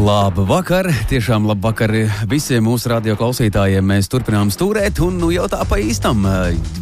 [0.00, 1.92] Labu vakar, tiešām labu vakar
[2.30, 3.84] visiem mūsu radio klausītājiem.
[3.84, 6.22] Mēs turpinām stūrēt, un nu jau tā pa īstam.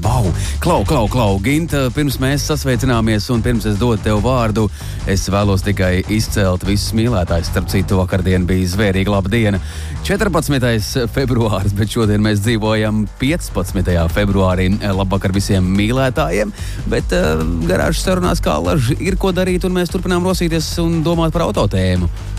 [0.04, 0.28] Wow,
[0.62, 4.68] klau, klau, klau, Ginta, pirms mēs sasveicināmies, un pirms es dodu tev vārdu,
[5.10, 7.50] es vēlos tikai izcelt visus mīlētājus.
[7.50, 9.58] Starp citu, vakardien bija zvērīga laba diena.
[10.06, 11.10] 14.
[11.10, 13.94] februāris, bet šodien mēs dzīvojam 15.
[14.14, 14.70] februārī.
[14.94, 16.54] Labvakar visiem mīlētājiem,
[16.86, 21.34] bet uh, garāžas sarunās kā laži ir ko darīt, un mēs turpinām rosīties un domāt
[21.34, 22.37] par autotēmu.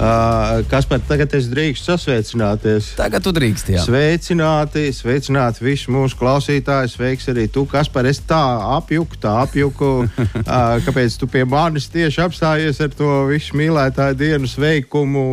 [0.00, 2.94] Uh, kas par tagad es drīkstu sasveicināties?
[2.96, 3.82] Tagad tu drīkst, jā.
[3.84, 6.94] Sveicināti, sveicināti visus mūsu klausītājus.
[6.96, 8.40] Sveiks arī tu, kas par es tā
[8.78, 9.90] apjuku, tā apjuku.
[10.06, 15.26] uh, kāpēc tu pie manis tieši apstājies ar to visu mīlētāju dienu sveikumu?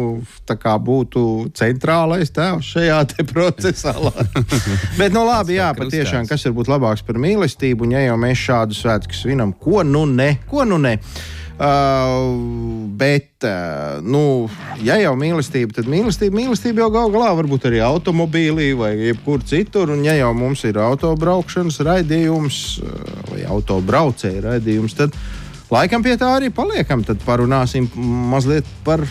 [0.43, 2.99] Tā kā būtu centrālais tēvs šajā
[3.31, 3.95] procesā.
[4.99, 7.87] Bet, nu labi, jā, patiešām, kas var būt labāks par mīlestību?
[7.87, 10.33] Un ja jau mēs šādu svētku svinam, ko nu ne?
[10.51, 10.97] Ko nu ne?
[11.57, 12.37] Uh,
[12.97, 14.45] bet, uh, nu,
[14.85, 19.41] ja jau mīlestība, tad mīlestība, mīlestība jau gal galā var būt arī automobīlī vai jebkur
[19.41, 19.89] citur.
[19.95, 22.91] Un, ja jau mums ir autobraukšanas raidījums uh,
[23.31, 25.17] vai autobraucēja raidījums, tad
[25.73, 27.01] laikam pie tā arī paliekam.
[27.07, 27.89] Tad parunāsim
[28.29, 29.07] mazliet par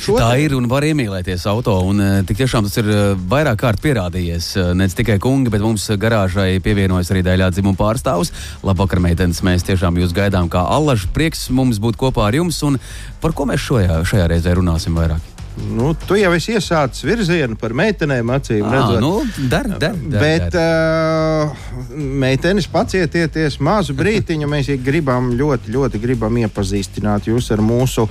[0.00, 0.22] Šodien.
[0.22, 1.76] Tā ir un var iemīlēties auto.
[1.88, 4.48] Un, eh, tik tiešām tas ir eh, vairāk kārt pierādījies.
[4.56, 8.32] Eh, ne tikai kungi, bet mums garāžai pievienojas arī daļā dzimuma pārstāvs.
[8.66, 9.42] Labvakar, meitenes!
[9.46, 11.08] Mēs tiešām jūs gaidām kā allaž.
[11.14, 12.62] Prieks mums būt kopā ar jums.
[12.66, 12.78] Un
[13.20, 15.32] par ko mēs šajā, šajā reizē runāsim vairāk?
[15.56, 18.98] Nu, tu jau esi iesācis virzienu par meitenēm, acīm redzot.
[19.00, 21.46] Nu, dar, dar, dar, Bet, dar.
[21.48, 24.50] Uh, meitenes, pacietieties mazu brītiņu.
[24.52, 28.04] Mēs gribam ļoti, ļoti gribam iepazīstināt jūs ar mūsu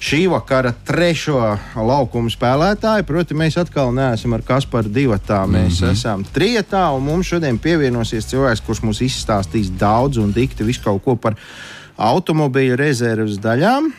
[0.00, 1.38] šī vakara trešo
[1.76, 3.04] laukumu spēlētāju.
[3.08, 5.42] Proti, mēs atkal neesam ar Kasparu divatā.
[5.44, 5.92] Mēs mm -hmm.
[5.92, 11.04] esam trijotā, un mums šodien pievienosies cilvēks, kurš mums izstāstīs daudz un dikti visu kaut
[11.04, 11.36] ko par
[12.00, 13.90] automobīļa rezerves daļām.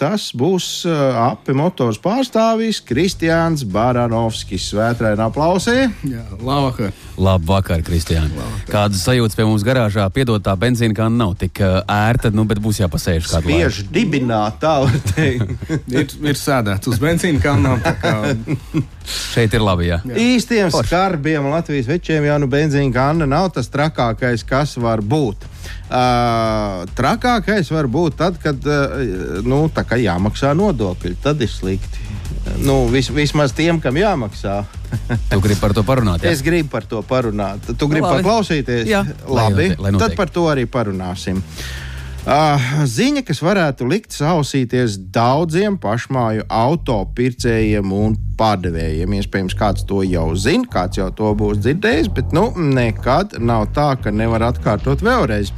[0.00, 4.70] Tas būs uh, api motors pārstāvis Kristiāns Baranovskis.
[4.70, 5.88] Svētrainā aplausī.
[6.06, 6.94] Jā, labvakar.
[7.20, 8.46] Labvakar, Kristiāna.
[8.70, 10.06] Kādas sajūtas pie mums garāžā?
[10.14, 13.68] Piedod, tā benzīna kā nav tik uh, ērta, nu, bet būs jāpasēž kādu laiku.
[13.68, 15.54] Spiež dibināt, tā var teikt.
[16.00, 17.84] ir, ir sēdēts uz benzīna kalnām.
[18.00, 18.16] Kā...
[19.34, 20.00] Šeit ir labi, jā.
[20.06, 20.16] jā.
[20.30, 20.92] Īstiem Forši.
[20.92, 25.48] skarbiem Latvijas večiem jau nu benzīna kanna nav tas trakākais, kas var būt.
[25.90, 31.16] Uh, trakākais var būt tad, kad uh, nu, jāmaksā nodokļi.
[31.22, 32.08] Tad ir slikti.
[32.64, 34.62] Nu, vis, vismaz tiem, kam jāmaksā.
[35.30, 36.24] tu gribi par to parunāt?
[36.24, 36.32] Jā?
[36.32, 37.68] Es gribu par to parunāt.
[37.68, 38.88] Tu gribi nu, paklausīties?
[38.90, 39.34] Jā, labi.
[39.34, 40.08] Lai notiek, lai notiek.
[40.08, 41.42] Tad par to arī parunāsim.
[41.42, 41.89] Uh,
[42.20, 49.14] ziņa, kas varētu likt sausīties daudziem pašmāju autopircējiem un pārdevējiem.
[49.20, 53.94] Iespējams, kāds to jau zina, kāds jau to būs dzirdējis, bet nu, nekad nav tā,
[54.00, 55.52] ka nevar atkārtot vēlreiz.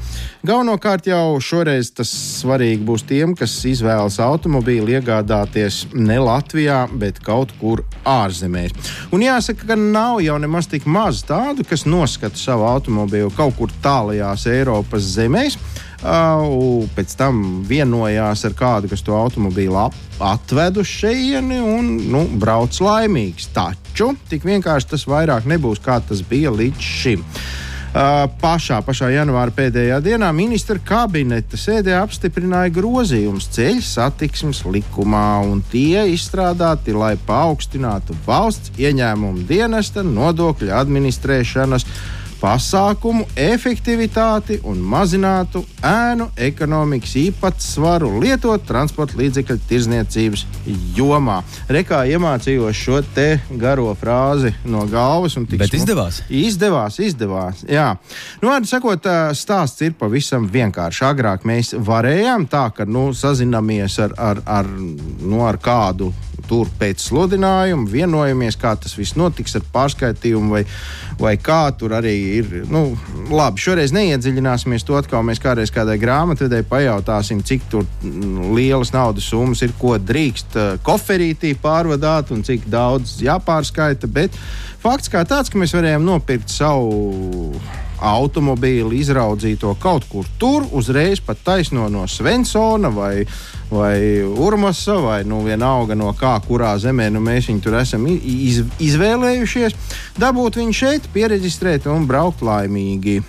[0.46, 7.54] Galvenokārt jau šoreiz tas svarīgi būs tiem, kas izvēlas automobīlu iegādāties ne Latvijā, bet kaut
[7.60, 8.74] kur ārzemēs.
[9.14, 13.70] Un jāsaka, ka nav jau nemaz tik maz tādu, kas noskata savu automobīlu kaut kur
[13.82, 15.58] tālajās Eiropas zemēs
[16.02, 22.24] Uh, pēc tam vienojās ar kādu, kas to automobīlu ap, atved uz šejieni un nu,
[22.42, 23.52] brauc laimīgs.
[23.54, 27.22] Taču tik vienkārši tas vairāk nebūs, kā tas bija līdz šim.
[27.22, 35.60] Uh, pašā, pašā janvāra pēdējā dienā ministra kabineta sēdē apstiprināja grozījumus ceļu satiksmes likumā, un
[35.70, 41.86] tie izstrādāti, lai paaugstinātu valsts ieņēmumu dienesta nodokļu administrēšanas
[42.42, 50.44] pasākumu efektivitāti un mazinātu ēnu ekonomikas īpatsvaru lietot transporta līdzekļu tirzniecības
[50.96, 51.38] jomā.
[51.70, 53.28] Rekā iemācījos šo te
[53.62, 55.38] garo frāzi no galvas.
[55.52, 56.22] Bet izdevās?
[56.28, 57.62] Izdevās, izdevās.
[57.70, 57.92] Jā,
[58.42, 59.06] nu, vārdu sakot,
[59.38, 61.04] stāsts ir pavisam vienkāršs.
[61.12, 64.68] Agrāk mēs varējām tā, ka nu, sazināmies ar, ar, ar,
[65.22, 66.10] nu, ar kādu
[66.48, 70.62] tur pēc sludinājuma, vienojamies, kā tas viss notiks ar pārskaitījumu vai,
[71.20, 72.50] vai kā tur arī ir.
[72.72, 72.84] Nu,
[73.30, 75.24] labi, šoreiz neiedziļināsimies to atkal.
[75.26, 77.68] Mēs kādreiz kādai grāmatvedēji pajautāsim, cik
[78.56, 84.10] lielas naudas summas ir, ko drīkst uh, koferītī pārvadāt un cik daudz jāpārskaita.
[84.10, 84.36] Bet
[84.82, 87.52] fakts kā tāds, ka mēs varējām nopirkt savu
[88.02, 93.24] automobīli izraudzīto kaut kur tur, uzreiz pat taisno no Svensona vai,
[93.70, 98.62] vai Urmasa vai nu, vienalga no kā, kurā zemē nu, mēs viņu tur esam iz,
[98.82, 99.78] izvēlējušies,
[100.20, 103.20] dabūt viņu šeit, pieregistrēt un braukt laimīgi.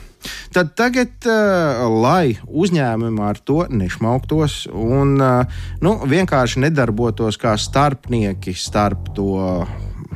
[0.55, 8.55] Tad tagad, uh, lai uzņēmumi ar to nešmauktos un uh, nu, vienkārši nedarbotos kā starpnieki
[8.55, 9.33] starp to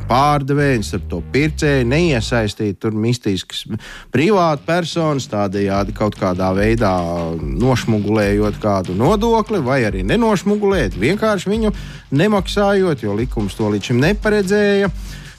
[0.08, 3.66] pārdevēju, starp to pircēju, neiesaistīt tur mistiskas
[4.14, 6.94] privātu personas, tādējādi kaut kādā veidā
[7.42, 11.74] nošmugulējot kādu nodokli, vai arī nenošmugulēt, vienkārši viņu
[12.18, 14.92] nemaksājot, jo likums to līdz šim neparedzēja.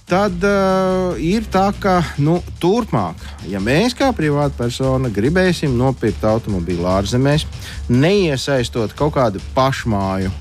[0.08, 6.88] Tad uh, ir tā, ka nu, turpmāk, ja mēs kā privāta persona gribēsim nopirkt automobīlu
[6.88, 7.44] ārzemēs,
[7.92, 10.32] neiesaistot kaut kādu pašmāju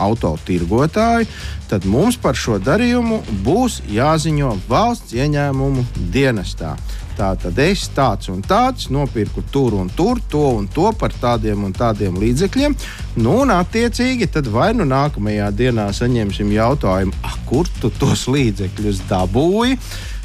[0.00, 1.28] autotirgotāju,
[1.68, 5.84] tad mums par šo darījumu būs jāziņo valsts ieņēmumu
[6.16, 6.78] dienestā.
[7.20, 11.74] Tātad es tāds un tāds nopirku tur un tur, to un to par tādiem un
[11.76, 12.76] tādiem līdzekļiem.
[13.20, 17.12] Nu, un attiecīgi, tad vai nu nākamajā dienā saņemsim jautājumu,
[17.50, 19.76] kur tu tos līdzekļus dabūji?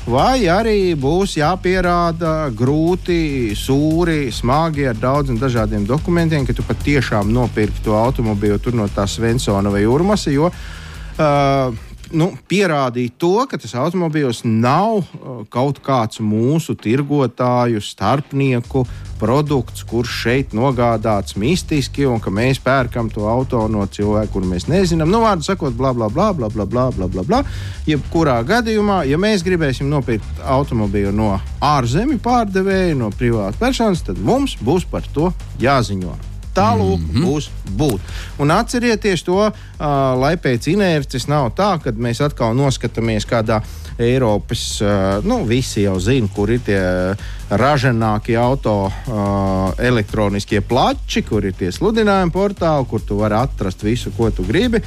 [0.06, 7.84] Vai arī būs jāpierāda grūti, sūri, smagi ar daudziem dažādiem dokumentiem, ka tu patiešām nopirki
[7.84, 10.32] to automobīlu no tā Svensona vai Urmasa.
[10.32, 18.84] Jo, uh, nu, pierādīt to, ka tas automobilis nav uh, kaut kāds mūsu tirgotāju, starpnieku
[19.20, 24.68] produkts, kurš šeit nogādāts mistiski, un ka mēs pērkam to auto no cilvēka, kuru mēs
[24.72, 25.12] nezinām.
[25.12, 27.42] Nu, vārdu sakot, bla, bla, bla, bla, bla, bla, bla, bla, bla.
[27.88, 34.60] Jebkurā gadījumā, ja mēs gribēsim nopirkt automobīlu no ārzemju pārdevēja, no privātas personas, tad mums
[34.62, 35.32] būs par to
[35.64, 36.35] jāziņo.
[36.56, 37.26] Tālāk mm -hmm.
[37.26, 38.02] būs būt.
[38.40, 39.86] Un atcerieties to, uh,
[40.20, 43.62] lai pēc inerces nav tā, ka mēs atkal noskatāmies kādā
[44.00, 47.16] Eiropas, uh, nu, visi jau zina, kur ir tie
[47.50, 54.12] ražanākie auto uh, elektroniskie plači, kur ir tie sludinājumi portāli, kur tu vari atrast visu,
[54.18, 54.82] ko tu gribi.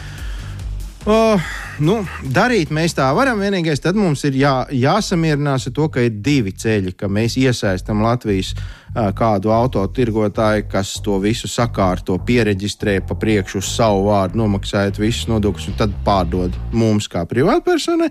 [1.07, 1.41] Uh,
[1.81, 3.41] nu, darīt mēs tā varam.
[3.41, 8.03] Vienīgais, tad mums ir jā, jāsamierinās ar to, ka ir divi ceļi, ka mēs iesaistām
[8.03, 8.88] Latvijas uh,
[9.19, 15.71] kādu autotirgotāju, kas to visu sakārto, pieregistrē pa priekšu uz savu vārdu, nomaksājot visus nodokļus
[15.73, 18.11] un tad pārdod mums kā privātpersonai.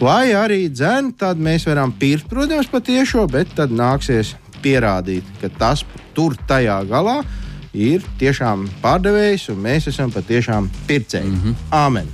[0.00, 4.34] Vai arī dzēn, tad mēs varam pirkt, protams, patiešo, bet tad nāksies
[4.64, 5.84] pierādīt, ka tas
[6.16, 7.20] tur tajā galā
[7.76, 11.32] ir tiešām pārdevējs un mēs esam patiešām pircēji.
[11.32, 11.54] Mm -hmm.
[11.70, 12.06] Āmen!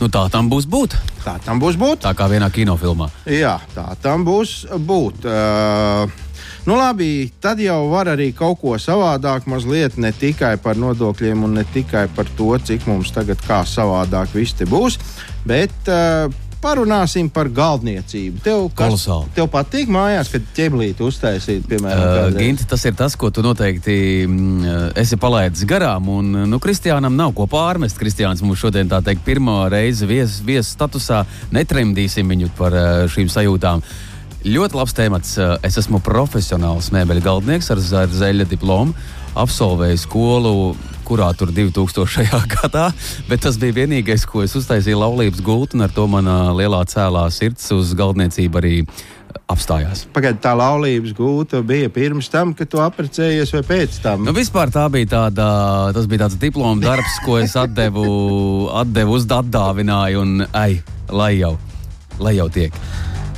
[0.00, 0.96] Nu, tā tam būs būt.
[1.22, 2.00] Tā tam būs būt.
[2.02, 3.06] Tā kā vienā kinofilmā.
[3.30, 5.24] Jā, tā tam būs būt.
[5.24, 6.10] Uh,
[6.62, 11.58] Nu, labi, tad jau var arī kaut ko savādāk, mazliet ne tikai par nodokļiem un
[11.58, 15.00] ne tikai par to, cik mums tagad kā savādāk viss te būs,
[15.48, 16.30] bet uh,
[16.62, 18.42] parunāsim par galdniecību.
[18.44, 22.38] Tev, kas, tev patīk mājās, kad ķeblīti uztaisīt, piemēram, Uh, kādreiz?
[22.38, 23.96] Ginti, tas ir tas, ko tu noteikti
[24.28, 26.08] mm, esi palaidis garām.
[26.14, 27.98] Un, nu, Kristiānam nav ko pārmest.
[27.98, 33.30] Kristiāns mums šodien, tā teikt, pirmo reizi viesu vies statusā netremdīsim viņu par uh, šīm
[33.32, 33.82] sajūtām.
[34.42, 35.36] Ļoti labs temats.
[35.62, 38.94] Es esmu profesionāls mēbeļu galdnieks ar za- ar zeļa diplomu.
[39.38, 40.54] Absolvēju skolu,
[41.08, 42.26] kurā tur 2000.
[42.56, 42.88] gadā,
[43.28, 47.28] bet tas bija vienīgais, ko es uztaisīju laulības gultu, un ar to manā lielā cēlā
[47.32, 48.74] sirds uz galdniecību arī
[49.48, 50.02] apstājās.
[50.12, 54.26] Pagaidiet, tā laulības gūta bija pirms tam, kad tu apprecējies, vai pēc tam?
[54.28, 55.46] Nu, vispār tā bija tāda,
[55.96, 58.04] tas bija tāds diploma darbs, ko es atdevu,
[58.82, 61.54] atdevu uz atdāvināju, un ai, lai jau,
[62.20, 62.76] lai jau tiek.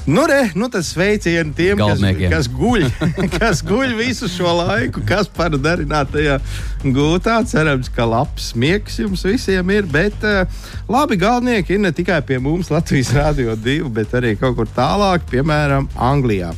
[0.07, 2.83] Nu, re, nu tas sveiciens tiem, kas, kas guļ,
[3.39, 6.37] kas guļ visu šo laiku, kas par darinātajā
[6.85, 7.39] gūtā.
[7.49, 9.87] Cerams, ka labs miegs jums visiem ir.
[9.89, 10.45] Bet uh,
[10.93, 15.25] labi galdnieki ir ne tikai pie mums Latvijas Rādio 2, bet arī kaut kur tālāk,
[15.31, 16.51] piemēram, Anglijā.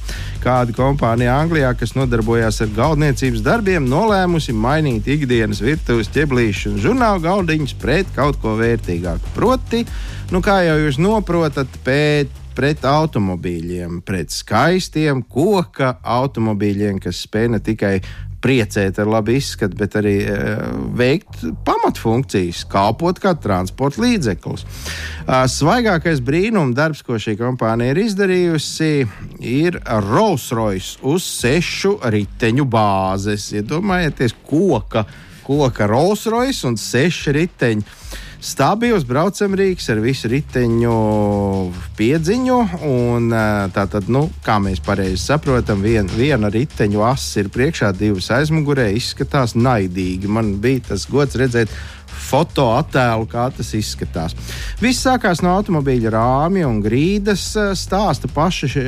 [0.43, 7.23] Kāda kompānija Anglijā, kas nodarbojās ar galdniecības darbiem, nolēmusi mainīt ikdienas virtuves ķeblīšu un žurnālu
[7.23, 9.37] galdiņus pret kaut ko vērtīgāku.
[9.39, 9.85] Proti,
[10.35, 17.61] nu, kā jau jūs noprotat, pēc pret automobīļiem, pret skaistiem koka automobīļiem, kas spēj ne
[17.65, 17.99] tikai
[18.47, 20.35] priecēt ar labu izskatu, bet arī e,
[20.97, 24.63] veikt pamatfunkcijas, kalpot kā transporta līdzeklis.
[24.67, 28.91] E, svaigākais brīnums darbs, ko šī kompānija ir izdarījusi,
[29.41, 33.49] ir Rolls-Royce uz sešu riteņu bāzes.
[33.57, 35.07] Iedomājieties, koka,
[35.47, 40.95] koka Rolls-Royce un seši riteņi stabils braucamrīks ar visu riteņu
[41.99, 42.59] piedziņu.
[42.87, 48.29] Un, eh, tātad, nu, kā mēs pareizi saprotam, vien, viena riteņu asa ir priekšā, divas
[48.29, 48.93] aizmugurē.
[48.95, 50.29] Izskatās naidīgi.
[50.29, 51.69] Man bija tas gods redzēt
[52.27, 54.35] fotoattēlu, kā tas izskatās.
[54.83, 58.85] Viss sākās no automobīļa rāmja un grīdas eh, stāsta paši šie,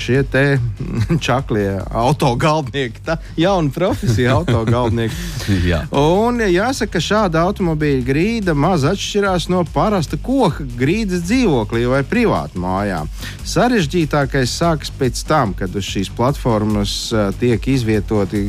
[0.00, 0.44] šie te
[1.26, 3.04] čaklie autogalvnieki.
[3.06, 5.18] Tā jauna profesija, autogalvnieki.
[5.70, 5.82] Jā.
[5.98, 12.60] Un jāsaka, ka šāda automobīļa grīda maz atšķirās no parasta koka grīdas dzīvoklī vai privātu
[12.62, 13.02] mājā.
[13.48, 18.42] Sarežģītākais sākas pēc tam, kad uz šīs platformas uh, tiek izvietoti,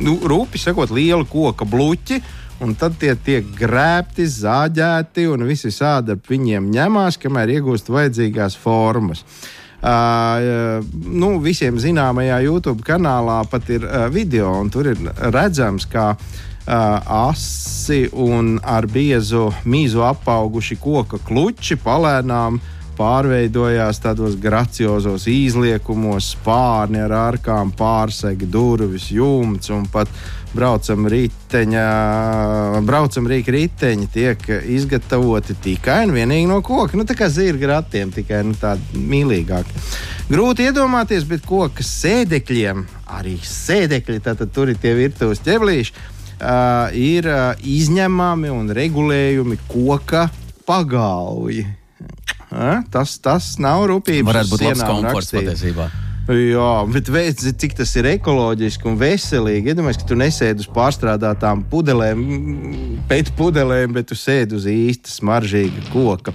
[0.00, 2.22] nu, rūpi sakot, liela koka bluķi.
[2.62, 8.54] Un tad tie tiek grēbti, zāģēti un visi sādi ap viņiem ņemās, kamēr iegūst vajadzīgās
[8.62, 9.24] formas.
[9.82, 10.78] Uh,
[11.10, 15.00] nu, visiem zināmajā YouTube kanālā pat ir uh, video, un tur ir
[15.34, 22.60] redzams, kā uh, asi un ar biezu mīzu apauguši koka kluči palēnām
[22.94, 30.12] pārveidojās tādos graciozos izliekumos, spārni ar ārkām, pārsegi, durvis, jumts un pat
[30.52, 31.84] braucam riteņa,
[32.86, 36.98] braucam rīka riteņi tiek izgatavoti tikai un vienīgi no koka.
[36.98, 39.84] Nu, tā kā zirga ratiem, tikai nu, tādi mīlīgāki.
[40.32, 42.84] Grūti iedomāties, bet koka sēdekļiem,
[43.18, 50.28] arī sēdekļi, tātad tur ir tie virtuves ķeblīši, uh, ir uh, izņemami un regulējumi koka
[50.68, 51.66] pagalvi.
[52.52, 54.24] Uh, tas, tas nav rūpīgi.
[54.28, 55.90] Varētu būt labs komforts patiesībā.
[56.30, 59.72] Jā, bet veids, cik tas ir ekoloģiski un veselīgi.
[59.72, 62.20] Iedomājieties, ka tu nesēdi uz pārstrādātām pudelēm,
[63.10, 66.34] pēc pudelēm, bet tu sēdi uz īsta smaržīga koka.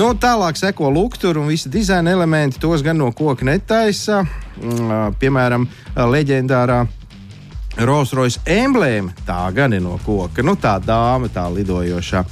[0.00, 2.62] Nu, tālāk seko luktura un visi dizaina elementi.
[2.62, 4.22] Tos gan no koka netaisa.
[4.56, 6.80] Mm, Piemēram, leģendārā
[7.80, 10.42] Rolls-Royce emblēma, tā gan ir no koka.
[10.46, 12.24] Nu, tā dāma, tā lidojošā.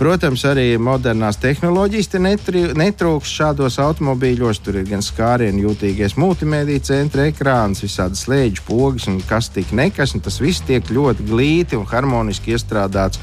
[0.00, 4.62] Protams, arī modernās tehnoloģijas te netri, netrūks šādos automobīļos.
[4.64, 10.16] Tur ir gan skārienu jūtīgais multimediju centra ekrāns, visādi slēdzu pogas un kas tik nekas.
[10.24, 13.20] Tas viss tiek ļoti glīti un harmoniski iestrādāts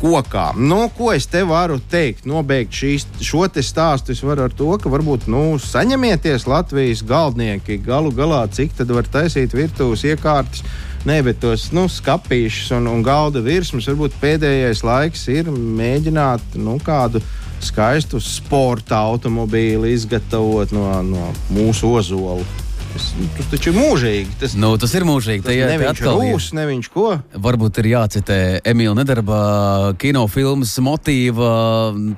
[0.00, 0.54] kokā.
[0.56, 2.24] Nu, ko es te varu teikt?
[2.24, 7.82] Nobeigt šīs, šo te stāstu es varu ar to, ka varbūt nu, saņemieties Latvijas galdnieki.
[7.84, 10.64] Galu galā, cik tad var taisīt virtuves iekārtas?
[11.06, 16.74] Nē, bet tos nu, skāpīšus un, un galda virsmas varbūt pēdējais laiks ir mēģināt nu,
[16.82, 17.22] kādu
[17.62, 22.42] skaistu sporta automobīli izgatavot no, no mūsu ozola.
[22.98, 24.32] Tas, tas taču ir mūžīgi.
[24.40, 25.44] Tas, Nu, tas ir mūžīgi.
[25.46, 27.04] tas te neviņš rūs, neviņš ko.
[27.46, 29.38] Varbūt ir jācitē Emīļa Nedarba
[30.02, 31.50] kinofilmas motīva.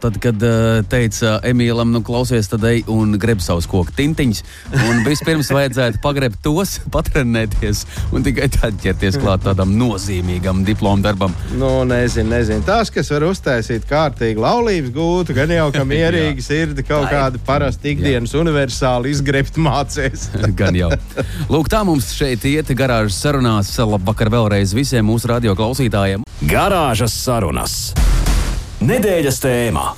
[0.01, 4.41] Tad, kad eh, teica Emīlam, nu, klausies, tad ej un greb savus koku tintiņus.
[4.89, 7.85] Un vispirms vajadzētu pagrebt tos, patrenēties
[8.17, 11.37] un tikai tad ķerties klāt tādam nozīmīgam diplomu darbam.
[11.61, 12.65] Nu, nezinu, nezinu.
[12.65, 17.93] Tas, kas var uztaisīt kārtīgi laulības gūtu, gan jau ka mierīgi sirdi kaut kāda parasta
[17.93, 20.31] ikdienas universāli izgrebt mācīs.
[20.71, 20.91] Gan jau.
[21.51, 23.73] Lūk, tā mums šeit iet garāžas sarunās.
[23.75, 26.23] Labvakar vēlreiz visiem mūsu radio klausītājiem.
[26.47, 27.81] Garāžas sarunas.
[28.81, 29.89] Nedēļas tēmā.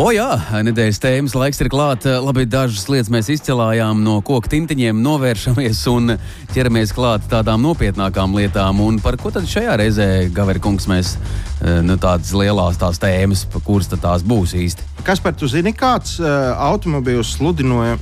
[0.00, 0.24] O jā,
[0.64, 2.08] nedēļas tēmas laiks ir klāts.
[2.24, 6.14] Labi, dažas lietas mēs izcēlājām no koku tintiņiem, novēršamies un
[6.54, 8.80] ķeramies klāt tādām nopietnākām lietām.
[8.80, 13.92] Un par ko tad šajā reizē, Gaverkungs, mēs eh, nu, tādas lielās tās tēmas, kuras
[13.92, 14.88] tās būs īsti?
[15.04, 17.26] Kas par to zini, kāds uh, automobīļu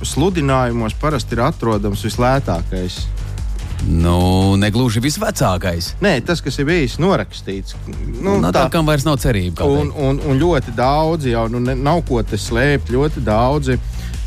[0.07, 3.01] sludinājumos parasti ir atrodams vislētākais?
[3.89, 5.95] Nu, negluži visvecākais.
[6.05, 7.75] Nē, tas, kas ir bijis norakstīts.
[8.21, 9.65] Nu, Nu, tā kam vairs nav cerība.
[9.65, 12.91] un, un, un ļoti daudzi jau nu, ne, nav ko te slēpt.
[12.93, 13.79] Ļoti daudzi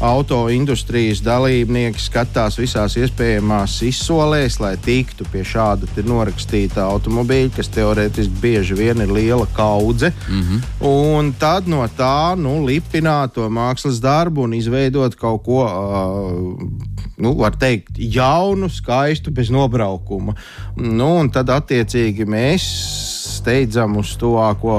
[0.04, 8.42] auto industrijas dalībnieki skatās visās iespējamās izsolēs, lai tiktu pie šāda norakstīta automobīļa, kas teorētiski
[8.42, 10.12] bieži vien ir liela kaudze.
[10.28, 10.60] Mm -hmm.
[10.88, 15.64] Un tad no tā nu, lipināt to mākslas darbu un izveidot kaut ko.
[15.64, 20.34] Uh, nu, var teikt, jaunu, skaistu, bez nobraukuma.
[20.76, 23.13] Nu, un tad, attiecīgi, mēs
[23.44, 24.72] steidzam uz tuvāko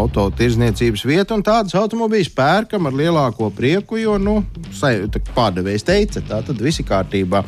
[0.00, 4.40] autotirdzniecības vietu, un tādas automobīļus pērkam ar lielāko prieku, jo nu,
[5.36, 7.44] pārdevējs teica, tā tad viss ir kārtībā.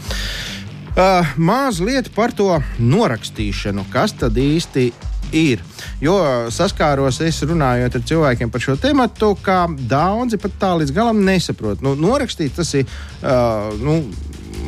[0.92, 4.90] Uh, Mazliet par to norakstīšanu, kas tad īsti
[5.32, 5.62] ir.
[6.04, 6.18] Jo
[6.52, 9.08] saskāros es runājot ar cilvēkiem par šo tēmu,
[9.40, 11.80] ka daudzi pat tā līdz galam nesaprot.
[11.80, 12.84] Nu, norakstīt tas ir.
[13.22, 13.98] Uh, nu,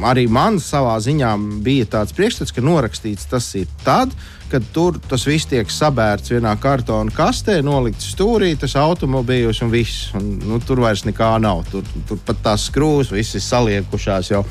[0.05, 1.29] Arī man savā ziņā
[1.62, 4.11] bija tāds priekšstats, ka norakstīts tas ir tad,
[4.51, 10.11] kad tur tas viss tiek sabērts vienā kartona kastē, nolikts stūrī, tas automobīļus un viss.
[10.19, 11.65] Un, nu, tur vairs nekā nav.
[11.71, 14.43] Tur, tur pat tās skrūves, viss ir saliekušās jau.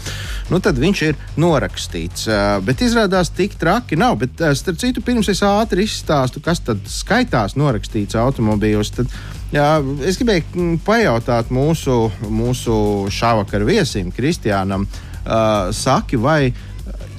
[0.51, 2.27] Nu, tad viņš ir norakstīts.
[2.65, 4.17] Bet izrādās, tik traki nav.
[4.23, 8.93] Bet, starp citu, pirms es ātri izstāstu, kas tad skaitās norakstīts automobīļos.
[8.97, 9.15] Tad,
[9.55, 9.69] jā,
[10.03, 12.75] es gribēju mm, pajautāt mūsu, mūsu
[13.13, 16.53] šāvakar viesim, Kristiānam, uh, saki, vai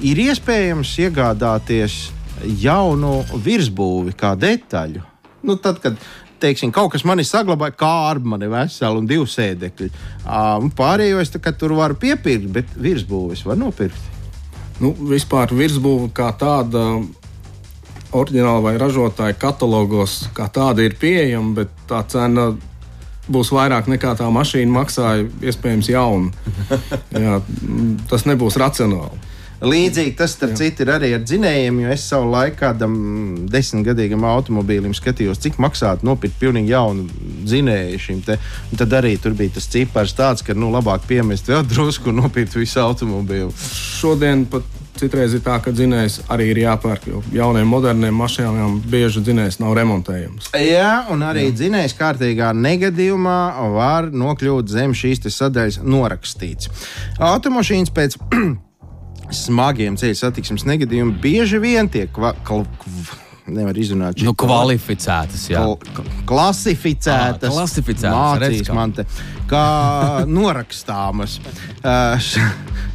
[0.05, 1.99] ir iespējams iegādāties
[2.61, 5.03] jaunu virsbūvi, kā detaļu.
[5.45, 5.99] Nu, tad, kad
[6.41, 9.91] teiksim, kaut kas man ir saglabājis, kā ar mani veselu un divu sēdekļu.
[10.77, 14.13] Pārējo es tā, tur varu piepirkt, bet virsbūvis var nopirkt.
[14.83, 16.85] Nu, vispār virsbūve kā tāda
[18.15, 22.53] oriģināla vai ražotāja katalogos, kā tāda ir pieejama, bet tā cena
[23.31, 26.33] būs vairāk nekā tā mašīna maksāja, iespējams, jauna.
[27.25, 27.39] Jā,
[28.11, 29.34] tas nebūs racionāli.
[29.63, 32.95] Līdzīgi tas, starp citu, ir arī ar dzinējiem, jo es savu laiku kādam
[33.51, 37.07] desmitgadīgam automobīlim skatījos, cik maksātu nopirkt pilnīgi jaunu
[37.47, 38.39] dzinēju šim te.
[38.71, 42.25] Un tad arī tur bija tas cipars tāds, ka nu, labāk piemest vēl drusku un
[42.25, 43.53] nopirkt visu automobīlu.
[44.01, 44.67] Šodien pat
[44.99, 49.75] citreiz ir tā, ka dzinējs arī ir jāpērk, jo jauniem, moderniem mašīnām bieži dzinējs nav
[49.79, 50.53] remontējams.
[50.59, 51.57] Jā, un arī Jā.
[51.61, 53.39] dzinējs kārtīgā negadījumā
[53.75, 56.71] var nokļūt zem šīs sadaļas norakstīts.
[57.23, 58.19] Automašīnas pēc
[59.33, 62.65] smagiem ceļu satiksmes negadījumiem bieži vien tiek kva, kva,
[63.47, 64.21] nevar izrunāt.
[64.25, 65.63] Nu, kvalificētas, jā.
[65.95, 67.51] Kl klasificētas.
[67.51, 68.15] À, klasificētas.
[68.41, 69.05] Mācīs man te.
[69.51, 69.65] Kā
[70.39, 71.37] norakstāmas.
[71.85, 72.31] uh,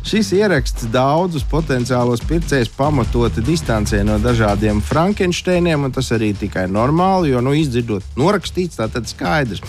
[0.10, 7.36] šis ieraksts daudzus potenciālos pircējus pamatoti distancē no dažādiem Frankensteiniem, un tas arī tikai normāli,
[7.36, 9.62] jo, nu, izdzirdot norakstīts, tā tad skaidrs.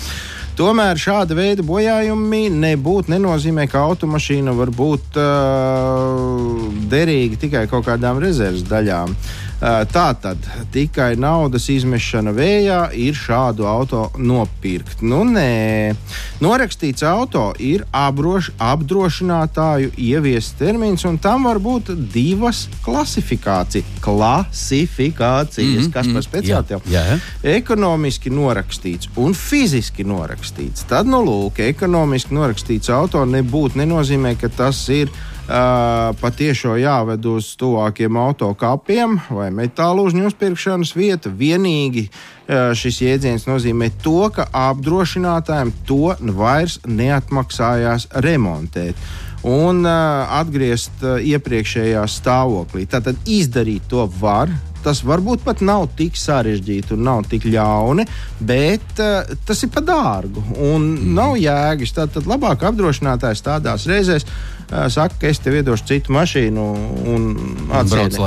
[0.58, 8.20] Tomēr šāda veida bojājumi nebūtu nenozīmē, ka automašīna var būt uh, derīga tikai kaut kādām
[8.22, 9.14] rezerves daļām.
[9.60, 15.02] Tā tad tikai naudas izmešana vējā ir šādu auto nopirkt.
[15.04, 15.92] Nu, nē,
[16.40, 23.84] norakstīts auto ir apdroš, apdrošinātāju ieviests termins, un tam var būt divas klasifikācijas.
[24.00, 27.20] Klasifikācijas, mm -hmm, kas par speciālitāti jau ir.
[27.42, 30.86] Ekonomiski norakstīts un fiziski norakstīts norakstīts.
[30.88, 35.10] Tad, nu, lūk, ekonomiski norakstīts auto nebūtu nenozīmē, ka tas ir
[35.50, 41.32] uh, patiešām jāved uz tuvākiem autokapiem vai metālu uzņēmumu uzpirkšanas vietu.
[41.34, 48.98] Vienīgi uh, šis jēdziens nozīmē to, ka apdrošinātājiem to vairs neatmaksājās remontēt
[49.46, 52.86] un uh, atgriezt uh, iepriekšējā stāvoklī.
[52.90, 54.52] Tātad izdarīt to var,
[54.84, 58.06] tas varbūt pat nav tik sarežģīti un nav tik ļauni,
[58.44, 61.10] bet uh, tas ir par dārgu un mm.
[61.16, 61.94] nav jēgas.
[61.96, 66.66] Tad, tad labāk apdrošinātājs tādās reizēs uh, saka, ka es tev iedošu citu mašīnu
[67.14, 67.26] un,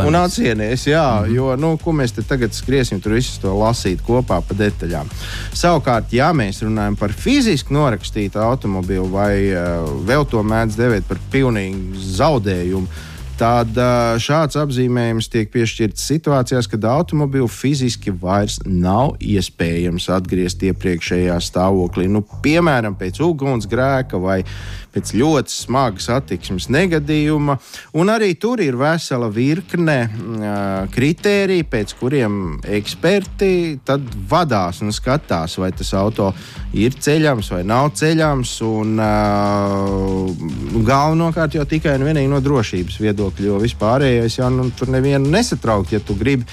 [0.09, 0.87] un atcienies.
[0.89, 1.33] Jā, mm.
[1.35, 5.09] jo nu, ko mēs te tagad skriesim, tur visus to lasīt kopā pa detaļām.
[5.53, 11.21] Savukārt, ja mēs runājam par fiziski norakstītu automobīlu vai uh, vēl to mēdz devēt par
[11.33, 13.77] pilnīgu zaudējumu Tad
[14.21, 22.05] šāds apzīmējums tiek piešķirts situācijās, kad automobīlu fiziski vairs nav iespējams atgriezt iepriekšējā stāvoklī.
[22.11, 24.43] Nu, piemēram, pēc ugunsgrēka vai
[24.93, 27.57] pēc ļoti smagas attīstības negadījuma.
[27.97, 33.79] Un arī tur ir vesela virkne uh, kritēriju, pēc kuriem eksperti
[34.29, 36.29] vadās un skatās, vai tas auto
[36.77, 38.53] ir ceļams vai nav ceļams.
[38.69, 44.91] Un, uh, galvenokārt jau tikai un vienīgi no drošības viedokļa, jo vispārējais jau nu, tur
[44.93, 46.47] nevienu nesatraukt, ja tu gribi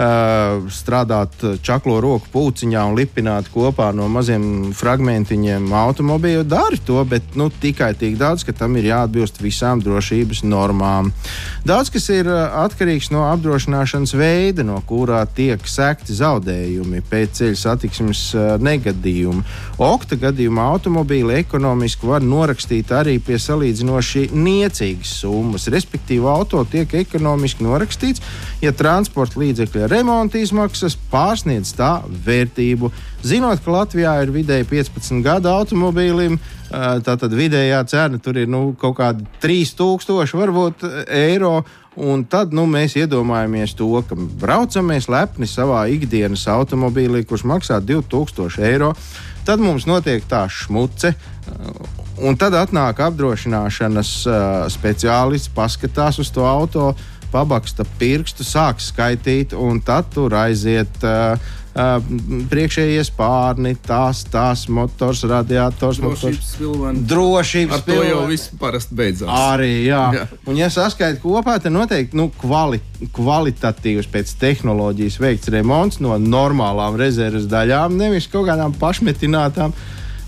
[0.00, 7.50] strādāt čaklo roku pūciņā un lipināt kopā no maziem fragmentiņiem automobīlu, dari to, bet nu,
[7.52, 11.10] tikai tik daudz, ka tam ir jāatbilst visām drošības normām.
[11.68, 18.22] Daudz kas ir atkarīgs no apdrošināšanas veida, no kurā tiek sekti zaudējumi pēc ceļa satiksmes
[18.64, 19.44] negadījuma.
[19.84, 27.68] Okta gadījumā automobīli ekonomiski var norakstīt arī pie salīdzinoši niecīgas summas, respektīvi auto tiek ekonomiski
[27.68, 28.24] norakstīts,
[28.60, 32.90] ja transporta līdzekļi remonta izmaksas pārsniedz tā vērtību.
[33.26, 36.38] Zinot, ka Latvijā ir vidēji 15 gadu automobīlim,
[36.70, 41.60] tā tad vidējā cena tur ir nu, kaut kāda 3000 varbūt eiro.
[42.00, 48.62] Un tad nu, mēs iedomājamies to, ka braucamies lepni savā ikdienas automobīlī, kurš maksā 2000
[48.68, 48.92] eiro.
[49.44, 51.10] Tad mums notiek tā šmuce,
[52.22, 54.12] un tad atnāk apdrošināšanas
[54.70, 61.00] speciālists, paskatās uz to automašīnu pabaksta pirkstu, sāk skaitīt, un tad tur aiziet.
[61.02, 62.00] Uh, Uh,
[62.50, 67.02] priekšējie spārni, tās, tās motors, radiators, drošības pilveni.
[67.06, 68.08] Drošības Ar to pilveni.
[68.10, 69.30] jau viss parasti beidzās.
[69.30, 70.00] Arī, jā.
[70.16, 70.24] jā.
[70.50, 72.80] Un, ja saskaitīt kopā, tad noteikti nu, kvali,
[73.14, 79.70] kvalitatīvs pēc tehnoloģijas veikts remonts no normālām rezerves daļām, nevis kaut kādām pašmetinātām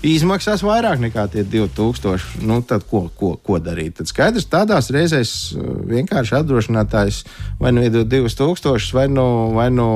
[0.03, 2.43] izmaksās vairāk nekā tie 2000.
[2.43, 3.97] Nu, tad ko, ko, ko darīt?
[3.99, 7.23] Tad skaidrs, tādās reizēs uh, vienkārši apdrošinātājs
[7.61, 9.25] vai nu iedod 2000, vai nu.
[9.55, 9.87] Vai nu...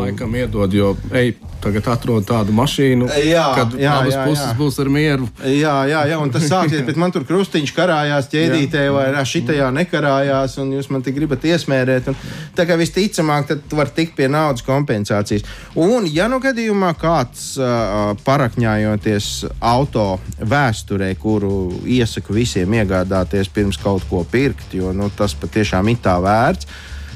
[0.00, 4.56] Laikam iedod, jo ej, tagad atrod tādu mašīnu, Jā, kad jā, abas jā, puses jā.
[4.58, 5.28] būs ar mieru.
[5.46, 9.70] Jā, jā, jā, un tas sāksies, bet man tur krustiņš karājās ķēdītē, vai arī šitajā
[9.78, 12.10] nekarājās, un jūs man te gribat iesmērēt.
[12.10, 12.18] Un,
[12.58, 15.46] tā kā visticamāk, tad var tikt pie naudas kompensācijas.
[15.78, 24.06] Un, ja nu gadījumā kāds uh, parakņājoties auto vēsturē, kuru iesaku visiem iegādāties pirms kaut
[24.10, 26.68] ko pirkt, jo nu, tas patiešām ir tā vērts.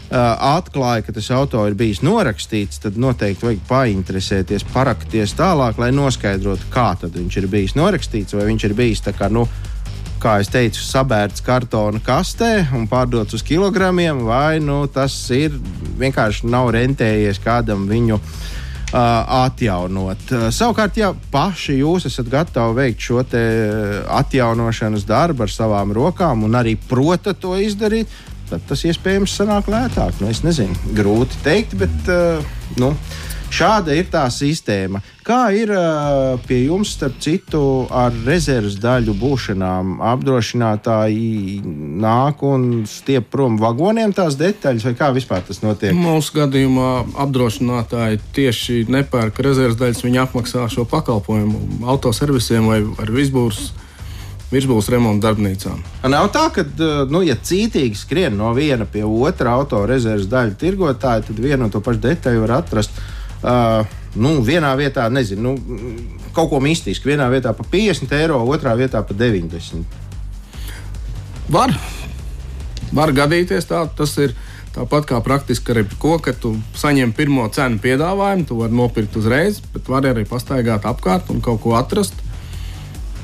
[0.09, 5.91] Uh, atklāja, ka tas auto ir bijis norakstīts, tad noteikti vajag painteresēties, parakties tālāk, lai
[5.93, 9.45] noskaidrotu, kā viņš ir bijis norakstīts, vai viņš ir bijis tā kā, nu,
[10.23, 15.53] kā jau teicu, sabērts kartona kastē un pārdots uz kilogramiem, vai nu, tas ir
[16.01, 18.17] vienkārši nav rentējies kādam viņu.
[18.17, 18.58] Uh,
[18.93, 20.25] atjaunot.
[20.33, 23.37] Uh, savukārt, ja paši jūs esat gatavi veikt šo uh,
[24.19, 28.09] atjaunošanas darbu ar savām rokām un arī protat to izdarīt,
[28.49, 30.23] tad tas iespējams sanāk lētāk.
[30.23, 32.45] Nu, es nezinu, grūti pateikt, bet uh,
[32.81, 32.95] nu,
[33.55, 35.01] šāda ir tā sistēma.
[35.27, 35.73] Kā ir
[36.49, 37.61] pie jums, starp citu,
[37.93, 39.99] ar rezerves daļu būšanām?
[40.09, 41.61] Apdrošinātāji
[42.01, 45.93] nāk un stiep prom vagoniem tās detaļas, vai kā vispār tas notiek?
[45.97, 46.93] Mūsu gadījumā
[47.27, 53.69] apdrošinātāji tieši nepērk rezerves daļas, viņi apmaksā šo pakalpojumu autoservisiem vai ar visbūrs.
[54.49, 55.83] Virsbūves remonta darbnīcām.
[56.09, 56.63] Nav tā, ka,
[57.13, 61.75] nu, ja cītīgi skrien no viena pie otra auto rezerves daļu tirgotāja, tad vienu un
[61.75, 62.97] to pašu detaļu var atrast.
[63.39, 63.87] Uh,
[64.19, 67.11] nu, vienā vietā, nezinu, nu, kaut ko mistisku.
[67.11, 69.85] Vienā vietā par 50 eiro, otrā vietā par 90.
[71.49, 71.75] Var,
[72.93, 74.37] var gadīties tā, tas ir.
[74.69, 79.63] Tāpat kā praktiski ar ko, ka tu saņem pirmo cenu piedāvājumu, tu vari nopirkt uzreiz,
[79.73, 82.15] bet vari arī pastaigāt apkārt un kaut ko atrast.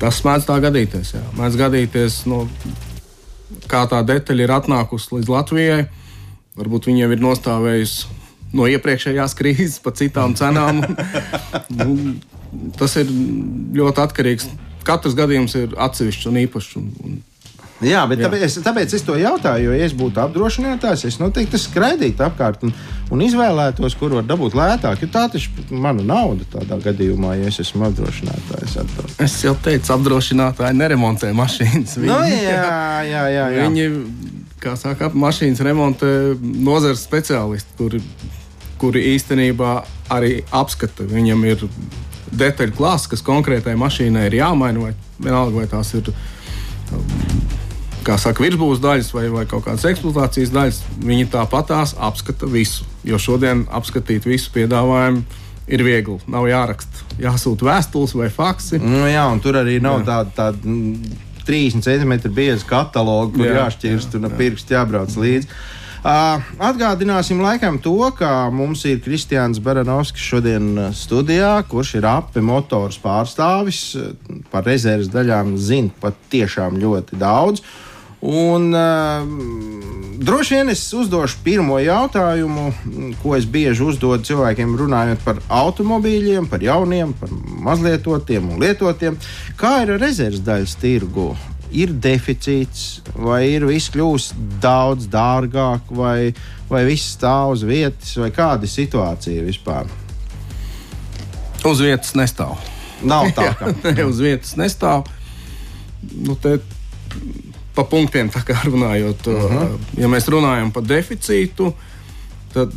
[0.01, 1.13] Tas mēdz tā gadīties.
[1.15, 1.23] Jā.
[1.39, 2.41] Mēdz gadīties, nu,
[3.71, 5.79] kā tā detaļa ir atnākusi līdz Latvijai.
[6.59, 8.14] Varbūt jau ir nostāvējusi
[8.55, 10.83] no iepriekšējās krīzes par citām cenām.
[11.79, 12.17] nu,
[12.79, 13.11] tas ir
[13.75, 14.51] ļoti atkarīgs.
[14.85, 16.75] Katrs gadījums ir atsevišķs un īpašs.
[16.81, 17.23] Un, un
[17.83, 18.29] Jā, bet Jā.
[18.31, 22.71] Tāpēc, tāpēc es to jautāju, jo, ja es būtu apdrošinātājs, es noteikti skraidītu apkārt un,
[23.13, 25.03] un izvēlētos, kur var dabūt lētāk.
[25.13, 28.79] Tā taču ir mana nauda tādā gadījumā, ja es esmu apdrošinātājs.
[29.25, 31.99] Es jau teicu, apdrošinātāji neremontē mašīnas.
[31.99, 32.71] Viņi, no, jā,
[33.11, 33.67] jā, jā, jā.
[33.67, 33.89] Viņi,
[34.63, 38.01] kā saka, mašīnas remontē nozares speciālisti, kuri,
[38.81, 39.75] kuri īstenībā
[40.15, 41.07] arī apskata.
[41.09, 41.67] Viņam ir
[42.35, 46.11] detaļu klāsts, kas konkrētai mašīnai ir jāmaina, vai vienalga, vai tās ir
[48.05, 52.85] kā saka, virsbūves daļas vai, vai kaut kādas eksploatācijas daļas, viņi tāpatās apskata visu.
[53.07, 55.25] Jo šodien apskatīt visu piedāvājumu
[55.73, 56.19] ir viegli.
[56.29, 58.83] Nav jāraksta, jāsūta vēstules vai faksi.
[58.83, 60.33] Nu, jā, un tur arī nav tāda.
[60.37, 65.45] tāda mm, 30 centimetru bieza kataloga, kur jā, jāšķirst jā, un pirksti jābrauc līdzi.
[65.45, 72.99] Uh, atgādināsim laikam to, ka mums ir Kristians Baranovskis šodien studijā, kurš ir api motors
[73.01, 73.97] pārstāvis.
[74.53, 77.65] Par rezerves daļām zina pat tiešām ļoti daudz.
[78.25, 79.25] Un, uh,
[80.17, 82.71] droši vien es uzdošu pirmo jautājumu,
[83.21, 87.33] ko es bieži uzdodu cilvēkiem, runājot par automobīļiem, par jauniem, par
[87.69, 89.21] mazlietotiem un lietotiem.
[89.61, 91.35] Kā ir ar rezerves daļas tirgu?
[91.75, 96.35] Ir deficīts, vai ir viss kļūst daudz dārgāk, vai,
[96.71, 99.91] vai viss stāv uz vietas, vai kāda ir situācija vispār?
[101.65, 102.55] Uz vietas nestāv.
[103.03, 105.09] Nav tā, ka ne, uz vietas nestāv.
[106.15, 106.59] Nu, te,
[107.75, 108.31] pa punktiem
[108.65, 109.57] runājot, uh Mhm.
[109.57, 109.79] -huh.
[109.99, 111.73] ja mēs runājam par deficītu,
[112.55, 112.71] tad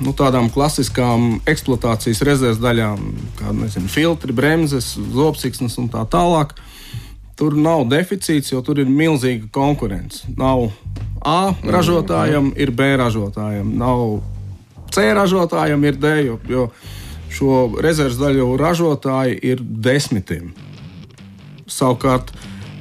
[0.00, 2.98] nu, tādām klasiskām eksploatācijas rezerves daļām,
[3.36, 6.54] kā nezinu, filtri, bremzes, zobsiksnes un tā tālāk,
[7.38, 10.26] tur nav deficīts, jo tur ir milzīga konkurence.
[10.38, 10.68] Nav
[11.18, 14.20] A ražotājam, ir B ražotājam, nav
[14.94, 16.66] C ražotājam, ir D, jo, jo
[17.34, 20.52] šo rezerves daļu ražotāji ir desmitiem.
[21.68, 22.30] Savukārt,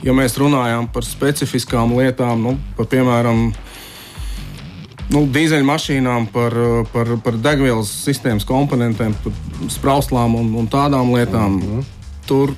[0.05, 3.41] ja mēs runājam par specifiskām lietām, nu, par, piemēram,
[5.11, 6.55] nu, dīzeļmašīnām, par,
[6.93, 11.89] par, par degvielas sistēmas komponentiem, par sprauslām un, un tādām lietām, mm -hmm.
[12.29, 12.53] tur,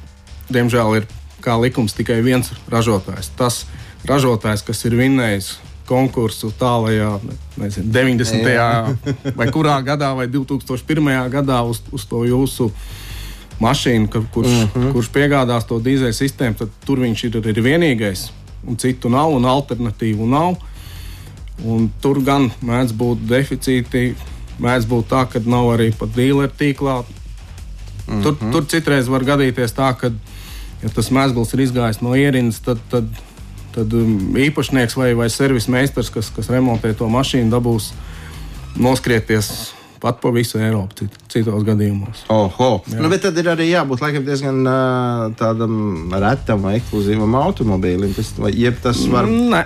[0.52, 1.10] diemžēl, ir
[1.42, 3.32] kā likums tikai viens ražotājs.
[3.38, 3.66] Tas
[4.08, 5.58] ražotājs, kas ir vinnējis
[5.90, 7.12] konkursu tālākajā,
[7.58, 8.50] nezinu, 90.
[8.54, 8.70] Jā.
[9.40, 11.12] vai kurā gadā, vai 2001.
[11.34, 12.70] gadā uz, uz to jūsu
[13.60, 14.92] mašīnu, kurš, uh -huh.
[14.94, 18.30] kurš piegādās to dīzeļu sistēmu, tad tur viņš ir, ir vienīgais.
[18.68, 20.56] Un citu nav, un alternatīvu nav.
[21.66, 24.16] Un tur gan mēdz būt deficīti,
[24.60, 27.00] mēdz būt tā, ka nav arī pat dīleru tīklā.
[27.00, 27.06] Uh
[28.08, 28.24] -huh.
[28.24, 30.12] tur, tur citreiz var gadīties tā, ka
[30.84, 33.10] ja tas mēsls ir izgājis no ierindas, tad, tad,
[33.76, 37.92] tad um, īpašnieks vai, vai servisa meistars, kas, kas remontē to mašīnu, dabūs
[38.80, 42.24] noskrieties pat pa visu Eiropu cit, citos gadījumos.
[42.32, 42.70] Oho.
[42.96, 44.62] Nu, bet tad ir arī jābūt laikam, diezgan
[45.40, 48.14] tādam retam vai ekskluzīvam automobīlim.
[48.16, 49.28] Tas, vai, jeb tas var.
[49.28, 49.66] Nē.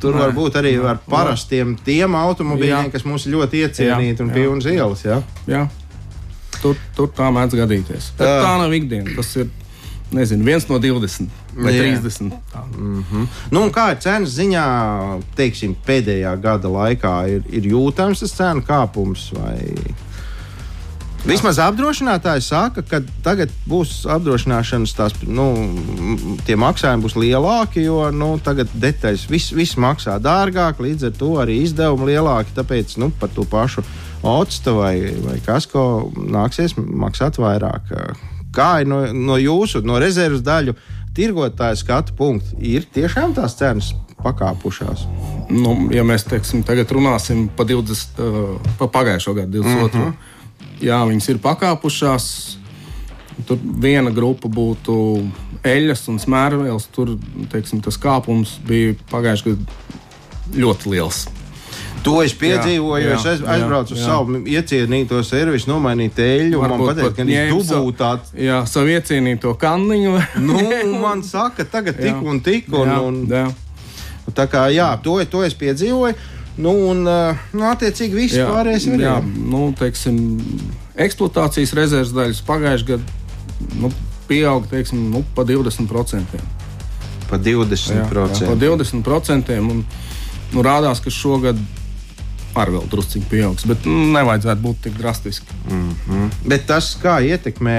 [0.00, 0.22] Tur Nē.
[0.22, 2.92] var būt arī ar parastiem tiem automobīļiem, Jā.
[2.92, 4.36] kas mums ļoti iecienīti Jā, un jā.
[4.36, 5.02] pilnas ielas.
[5.04, 5.18] Jā.
[5.48, 5.66] Jā.
[6.60, 8.12] Tur, tur tā mēdz gadīties.
[8.16, 8.38] Bet Jā.
[8.44, 9.16] tā nav ikdiena.
[9.18, 9.50] Tas ir
[10.16, 11.86] nezinu, viens no 20 vai Jā.
[12.00, 12.36] 30.
[12.52, 12.62] Tā.
[13.50, 14.66] Nu, un kā ir cenas ziņā,
[15.38, 19.30] teiksim, pēdējā gada laikā ir, ir jūtams tas cenu kāpums?
[19.36, 19.58] Vai...
[21.20, 25.50] Vismaz apdrošinātāji saka, ka tagad būs apdrošināšanas tās, nu,
[26.48, 31.34] tie maksājumi būs lielāki, jo nu, tagad detaļas viss, viss maksā dārgāk, līdz ar to
[31.42, 32.56] arī izdevumi lielāki.
[32.56, 33.84] Tāpēc nu, par to pašu
[34.24, 34.94] otstu vai,
[35.26, 35.84] vai kasko
[36.16, 37.92] nāksies maksāt vairāk.
[38.54, 40.74] Kā ir no, no jūsu, no rezerves daļu
[41.14, 45.06] tirgotāja skatu punkta, ir tiešām tās cenas pakāpušās?
[45.50, 49.86] Nu, ja mēs teiksim, tagad runāsim par 20, uh, pa pagājušo gadu, 22.
[49.86, 50.12] Uh -huh.
[50.80, 52.56] Jā, viņas ir pakāpušās.
[53.46, 54.94] Tur viena grupa būtu
[55.64, 56.88] eļļas un smērvēls.
[56.92, 57.16] Tur
[57.52, 59.64] teiksim, tas kāpums bija pagājušajā gadā
[60.56, 61.26] ļoti liels.
[62.04, 64.06] To es piedzīvoju, jo Jā, es aiz, jā, aizbraucu uz jā.
[64.08, 66.60] savu iecienīto servisu, nomainīt eļļu.
[66.62, 68.34] Man Varbūt pateica, pat ka viņš savu- dubultāts.
[68.40, 70.12] Jā, savu iecienīto kanniņu.
[70.40, 70.60] Nu,
[71.04, 72.20] man saka, tagad tik Jā.
[72.24, 72.70] un tik.
[72.72, 73.46] Un, jā, un, jā.
[74.32, 76.16] tā kā jā, to, to es piedzīvoju.
[76.60, 80.16] Nu, un, uh, nu, attiecīgi, viss Jā, pārējais ir jā, nu, teiksim,
[81.00, 83.18] eksploatācijas rezerves daļas pagājušajā gadā
[83.80, 83.90] nu,
[84.28, 86.40] pieauga teiksim, nu, pa 20%.
[87.30, 87.92] pa 20%.
[87.94, 89.52] Jā, jā, pa 20%.
[89.60, 89.84] Un,
[90.52, 91.60] nu, rādās, ka šogad
[92.58, 95.58] arī vēl druskuļi pieaugs, bet nu, nevajadzētu būt tik drastiski.
[96.48, 97.76] Bet tas, kā ietekmē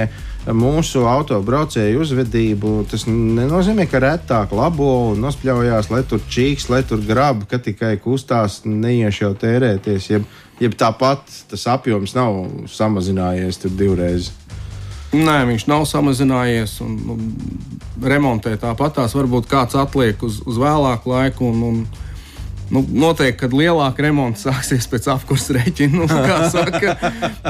[0.58, 7.04] mūsu autobraucēju uzvedību, tas nenozīmē, ka retāk labo un nospļaujās, lai tur čīks, lai tur
[7.06, 10.10] grab, ka tikai kustās, neieš jau tērēties.
[10.16, 10.30] Jeb,
[10.62, 14.32] jeb tāpat tas apjoms nav samazinājies divreiz.
[15.12, 16.78] Nē, viņš nav samazinājies.
[16.86, 21.50] Un, un remontē tāpat tās varbūt kāds atliek uz, uz vēlāku laiku.
[21.52, 21.82] Un, un,
[22.72, 26.94] Nu, noteikti, kad lielāka remonta sāksies pēc apkursa rēķina, nu, kā saka,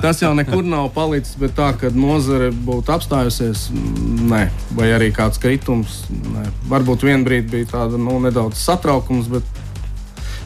[0.02, 1.36] tas jau nekur nav palicis.
[1.38, 3.68] Bet tā, kad nozare būtu apstājusies,
[4.32, 6.48] nē, vai arī kāds kritums, nē.
[6.74, 9.58] varbūt vienā brīdī bija tāda nu, nedaudz satraukums, bet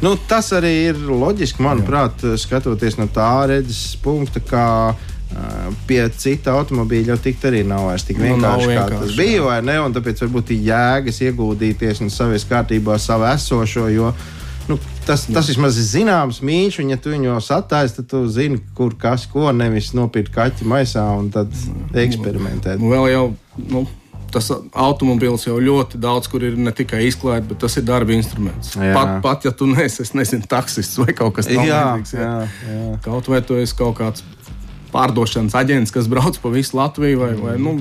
[0.03, 5.45] Nu, tas arī ir loģiski, manuprāt, skatoties no tā redzes punkta, ka ā,
[5.87, 9.15] pie cita automobīļa jau tikt arī nav vairs tik Nu, nav vienkārši, kā vienkārši, tas
[9.17, 9.43] bija.
[9.47, 9.77] vai ne?
[9.85, 13.87] Un Tāpēc varbūt ir jēgas ieguldīties un savies kārtībā savu esošo.
[13.95, 14.11] Jo,
[14.69, 18.57] Nu, tas, tas vismaz ir zināms mīļš, un ja tu viņu satāisi, tad tu zini,
[18.77, 21.53] kur kas ko nevis nopirkt kaķi maisā un tad
[21.93, 22.81] eksperimentēt.
[22.81, 23.25] nu, vēl jau
[23.69, 23.83] nu,
[24.33, 28.73] tas automobilis jau ļoti daudz, kur ir ne tikai izklaide, bet tas ir darba instruments.
[28.75, 28.95] Jā.
[28.97, 31.83] Pat, pat ja tu neesi, es nezinu, taksists vai kaut kas tāds Jā,
[32.17, 32.33] jā,
[32.65, 32.87] jā.
[33.05, 34.25] Kaut vai tu esi kaut kāds
[34.95, 37.77] pārdošanas aģents, kas brauc pa visu Latviju, vai, vai nu,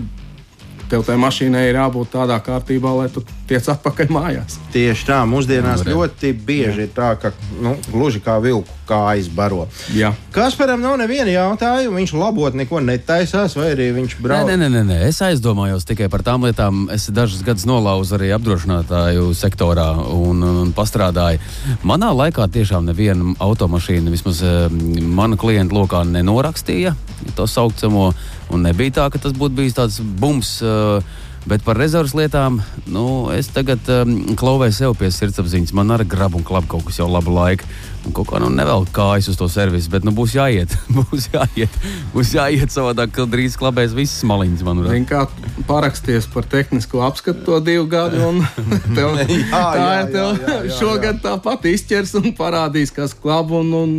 [0.91, 4.59] tev tai mašīnai ir jābūt tādā kārtībā, lai tu tiec atpakaļ mājās.
[4.75, 9.67] Tieši tā, mūsdienās Jā, ļoti bieži ir tā, ka nu, gluži kā vilku kājas baro.
[9.95, 10.13] Jā.
[10.35, 14.49] Kasparam nav neviena jautājuma, viņš labot neko netaisās, vai arī viņš brauc.
[14.49, 16.87] nē, nē, nē, nē, es aizdomājos tikai par tām lietām.
[16.95, 21.43] Es dažus gadus nolauzu arī apdrošinātāju sektorā un, un, pastrādāju.
[21.87, 24.69] Manā laikā tiešām neviena automašīna, vismaz eh,
[25.03, 26.95] mana klienta lokā, nenorakstīja
[27.37, 28.13] to saucamo.
[28.53, 30.59] Un nebija tā, ka tas būtu bijis tāds bums.
[30.63, 35.75] eh, Bet par rezerves lietām, nu, es tagad um, klauvēju sev pie sirdsapziņas.
[35.77, 37.69] Man arī grab un klap kaut kas jau labu laiku.
[38.05, 40.73] Un kaut kā nu nevēl kājas uz to servisu, bet nu, būs jāiet.
[40.97, 41.77] būs jāiet.
[42.15, 44.65] Būs jāiet savādāk, ka drīz klabēs visas maliņas.
[45.09, 45.27] kā
[45.69, 48.41] paraksties par tehnisko apskatu to divu gadu, un
[48.97, 53.17] tev, Jā, tā jā, ir tev jā, jā, jā, šogad tāpat izķers un parādīs, kas
[53.17, 53.53] klab.
[53.53, 53.95] Un, un...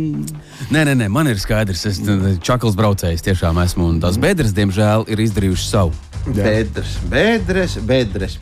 [0.74, 2.02] Nē, nē, nē, man ir skaidrs, es
[2.42, 3.92] čakls braucējs tiešām esmu.
[3.94, 6.15] Un tās bedres, diemžēl, ir izdarījušas savu.
[6.26, 8.32] Bedres, bedres, bedres.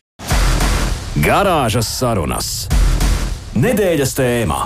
[1.21, 2.49] Garāžas sarunas.
[3.61, 4.63] Nedēļas tēmā.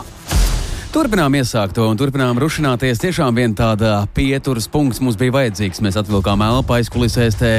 [0.94, 3.02] Turpinām iesākto un turpinām rušināties.
[3.02, 5.82] Tiešām vien tāda pieturas punkts mums bija vajadzīgs.
[5.82, 7.52] Mēs atvilkām elpu aizkulisēs, te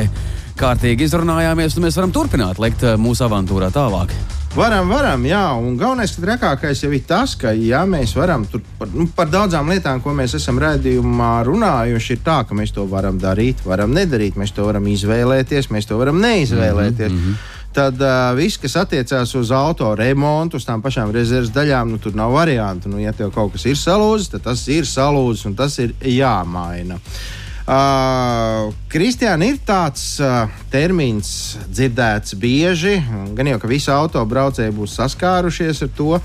[0.60, 4.16] kārtīgi izrunājāmies, un mēs varam turpināt lekt eh, mūsu avantūrā tālāk.
[4.56, 8.64] Varam, varam, jā, un galvenais, ka trakākais jau ir tas, ka, ja mēs varam tur
[8.80, 12.88] par, nu, par daudzām lietām, ko mēs esam redzējumā runājuši, ir tā, ka mēs to
[12.90, 17.14] varam darīt, varam nedarīt, mēs to varam izvēlēties, mēs to varam neizvēlēties.
[17.14, 17.56] Mm -hmm.
[17.74, 22.16] Tad uh, viss, kas attiecās uz auto remontu, uz tām pašām rezerves daļām, nu, tur
[22.16, 22.90] nav variantu.
[22.90, 26.96] Nu, ja tev kaut kas ir salūzis, tad tas ir salūzis un tas ir jāmaina.
[26.96, 27.39] Uh,
[27.70, 32.96] Kristiāna, ir tāds uh, termins dzirdēts bieži,
[33.38, 36.16] gan jau ka visi autobraucēji būs saskārušies ar to,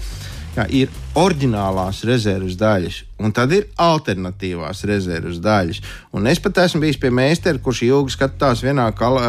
[0.54, 0.88] ka ir
[1.20, 5.82] oriģinālās rezerves daļas, un tad ir alternatīvās rezerves daļas.
[6.16, 9.20] Un es pat esmu bijis pie meistara, kurš ilgi skatās vienā, kal,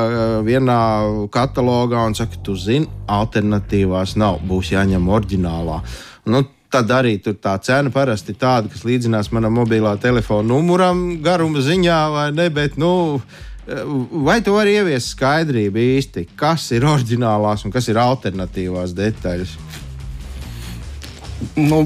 [0.47, 0.79] vienā
[1.35, 5.81] katalogā un saka, tu zini, alternatīvās nav, būs jāņem oriģinālā.
[6.31, 11.03] Nu, tad arī tur tā cena parasti ir tāda, kas līdzinās manam mobilā telefona numuram,
[11.23, 12.49] garuma ziņā, vai ne?
[12.53, 13.21] Bet, nu,
[14.25, 19.55] vai tu vari ieviest skaidrību īsti, kas ir oriģinālās un kas ir alternatīvās detaļas?
[21.59, 21.85] Nu,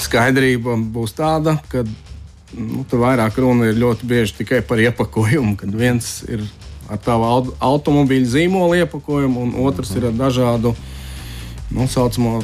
[0.00, 1.84] skaidrība būs tāda, ka
[2.56, 6.44] nu, tur vairāk runa ir ļoti bieži tikai par iepakojumu, kad viens ir
[6.90, 10.74] ar tavu automobīļa zīmola iepakojumu, un otrs ir ar dažādu
[11.74, 12.40] nu, saucamo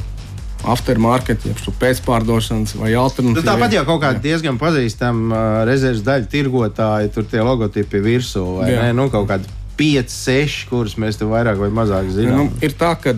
[0.62, 3.42] aftermarket, jeb pēcpārdošanas vai alternatīvas.
[3.42, 8.44] Nu, tāpat jau kaut kāda diezgan pazīstama uh, rezerves daļa tirgotāji, tur tie logotipi virsū
[8.60, 8.86] vai Jā.
[8.86, 8.96] ne?
[8.96, 12.46] Nu, kaut kādi 5, 6, kurus mēs te vairāk vai mazāk zinām.
[12.46, 13.16] Nu, ir tā, ka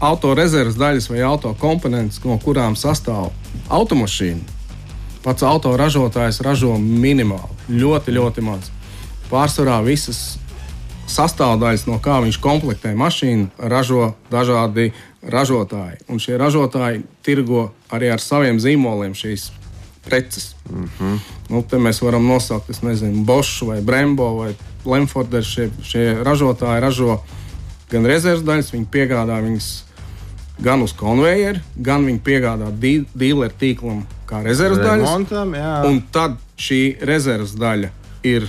[0.00, 3.30] auto rezerves daļas vai auto komponentes, no kurām sastāv
[3.70, 4.58] automašīna,
[5.22, 8.72] pats auto ražotājs ražo minimāli, ļoti, ļoti maz.
[9.30, 10.39] Pārsvarā visas
[11.10, 16.00] sastāvdaļas, no kā viņš komplektē mašīnu, ražo dažādi ražotāji.
[16.08, 19.50] Un šie ražotāji tirgo arī ar saviem zīmoliem šīs
[20.04, 20.54] preces.
[20.70, 21.18] Mm -hmm.
[21.48, 25.44] nu, te mēs varam nosaukt, es nezinu, Bosch vai Brembo vai Lemforder.
[25.44, 27.20] Šie, šie ražotāji ražo
[27.90, 29.82] gan rezerves daļas, viņi piegādā viņas
[30.58, 32.70] gan uz konvejeru, gan viņi piegādā
[33.14, 35.08] dīleru tīklam kā rezerves daļas.
[35.88, 37.90] Un tad šī rezerves daļa
[38.22, 38.48] ir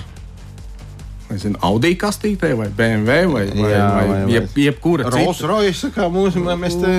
[1.32, 5.18] nezinu, Audi kastītē, vai BMW, vai, vai, jā, vai, vai jeb, jebkura cita.
[5.18, 6.94] Rolls Royce, kā mūsu mēs te.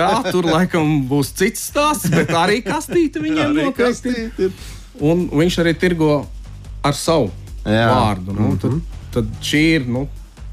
[0.00, 4.50] jā, tur laikam būs cits stāsts, bet arī kastīte viņiem noteikti.
[5.02, 6.22] Un viņš arī tirgo
[6.84, 7.30] ar savu
[7.64, 7.86] jā.
[7.88, 8.32] vārdu.
[8.32, 8.60] Nu, mm -hmm.
[8.60, 8.80] tad,
[9.16, 10.06] tad šī ir nu,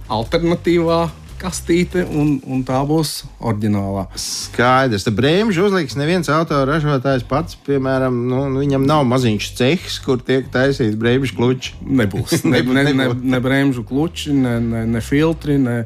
[0.10, 1.02] alternatīvā
[1.40, 4.06] kastīte, un, un tā būs oriģinālā.
[4.20, 10.52] Skaidrs, ka brīvības uzliks neviens autoražotājs pats, piemēram, nu, viņam nav maziņš cehs, kur tiek
[10.54, 11.74] taisīts brīvības kluči.
[11.82, 12.44] Nebūs.
[12.52, 15.58] ne, ne, ne, ne brīvības kluči, ne, ne, ne filtri.
[15.64, 15.80] Ne,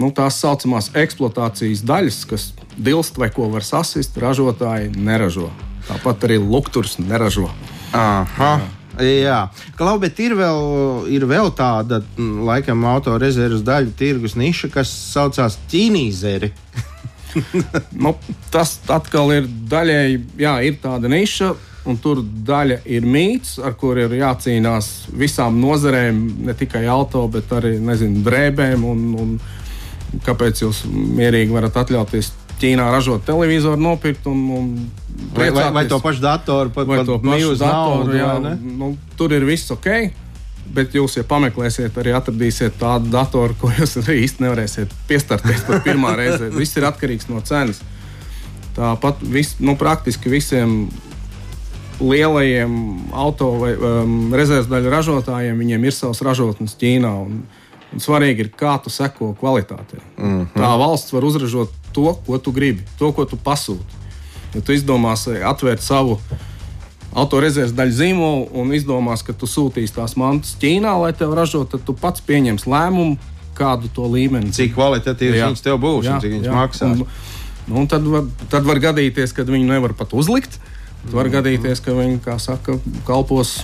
[0.00, 5.50] nu, tās saucamās eksploatācijas daļas, kas dilst vai ko var sasist, ražotāji neražo.
[5.90, 7.50] Tāpat arī lukturs neražo.
[7.96, 8.52] Aha.
[8.60, 8.79] Jā.
[8.98, 9.44] Jā,
[9.78, 15.58] Klau, bet ir vēl, ir vēl tāda, mm, laikam, autorezerves daļu tirgus niša, kas saucās
[15.70, 16.50] ķīnīzeri.
[18.04, 18.14] nu,
[18.50, 21.54] tas atkal ir daļēji, jā, ir tāda niša.
[21.88, 27.48] Un tur daļa ir mīts, ar kuriem ir jācīnās visām nozarēm, ne tikai auto, bet
[27.56, 28.84] arī nezinu, drēbēm.
[28.84, 34.72] Un, un kāpēc jūs mierīgi varat atļauties Ķīnā ražot televizoru, nopirkt un, un
[35.34, 38.10] vai, vai, vai to pašu datoru, pat, vai to pašu datoru.
[38.10, 39.88] Naudu, jā, nu, tur ir viss ok.
[40.70, 45.82] Bet jūs, ja pameklēsiet, arī atradīsiet tādu datoru, ko jūs arī īsti nevarēsiet piestarties pat
[45.82, 46.46] pirmā reize.
[46.60, 47.80] Viss ir atkarīgs no cenas.
[48.76, 50.84] Tāpat vis, nu, praktiski visiem
[52.00, 52.76] lielajiem
[53.12, 57.10] auto vai um, rezerves daļu ražotājiem viņiem ir savs ražotnes Ķīnā.
[57.26, 57.42] Un,
[57.92, 60.00] un svarīgi ir, kā tu seko kvalitātei.
[60.18, 60.46] Mm -hmm.
[60.54, 63.98] Tā valsts var uzražot to, ko tu gribi, to, ko tu pasūti.
[64.54, 66.18] Ja tu izdomāsi atvērt savu
[67.12, 71.86] autorezerves daļu zīmolu un izdomās, ka tu sūtīsi tās mantas Ķīnā, lai tev ražotu, tad
[71.86, 73.18] tu pats pieņems lēmumu,
[73.54, 74.52] kādu to līmeni.
[74.54, 76.54] Cik kvalitatīvs viņš tev būs jā, un cik viņš jā.
[76.54, 76.98] maksās.
[76.98, 77.06] Un,
[77.66, 80.60] nu, un tad, var, tad var gadīties, ka viņu nevar pat uzlikt.
[81.02, 81.34] Tad var mm -hmm.
[81.34, 83.60] gadīties, ka viņi, kā saka, kalpos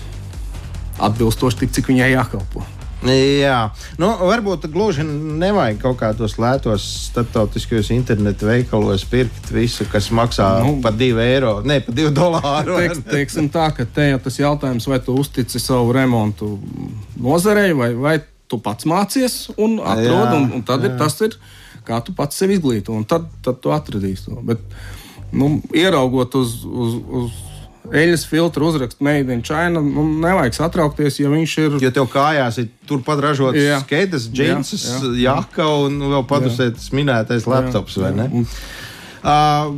[0.98, 2.64] atbilstoši tik, cik viņai jākalpo.
[3.04, 3.58] Jā,
[4.00, 10.78] nu, varbūt gluži nevajag kaut kādos lētos starptautiskajos internetu veikalos pirkt visu, kas maksā nu,
[10.84, 12.78] par 2 eiro, ne par 2 dolāru.
[12.80, 16.54] Teiks, teiksim tā, ka te jau tas jautājums, vai tu uztici savu remontu
[17.20, 18.16] nozarei, vai, vai
[18.48, 20.90] tu pats mācies un atrod, jā, un, un tad jā.
[20.90, 21.36] ir tas, ir,
[21.86, 24.40] kā tu pats sevi izglīto, un tad, tad tu atradīsi to.
[24.46, 24.64] Bet,
[25.36, 27.42] nu, ieraugot uz, uz, uz
[27.92, 29.82] eļļas filtru uzrakst Made in China.
[29.82, 31.78] Nu, nevajag satraukties, ja viņš ir.
[31.84, 34.88] Ja tev kājās ir turpat ražots skēdes, džinsus,
[35.20, 38.28] jaka un vēl padusētas minētais laptops, vai ne?
[39.26, 39.72] Uh,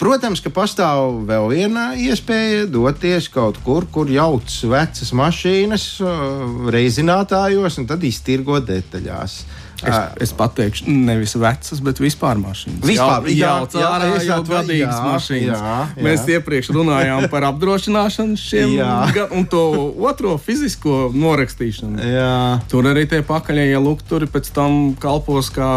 [0.00, 7.76] protams, ka pastāv vēl viena iespēja doties kaut kur, kur jauc vecas mašīnas, uh, reizinātājos
[7.82, 9.36] un tad iztirgot detaļās.
[9.42, 12.82] Uh, Es, es pateikšu, nevis vecas, bet vispār mašīnas.
[12.84, 15.60] Vispār, jā, jā, ārā jau gadīgas mašīnas.
[15.60, 16.04] Jā, jā.
[16.06, 19.62] Mēs iepriekš runājām par apdrošināšanu šiem gadiem un to
[20.08, 22.02] otro fizisko norakstīšanu.
[22.14, 22.36] Jā.
[22.70, 25.70] Tur arī tie pakaļējie lukturi pēc tam kalpos kā,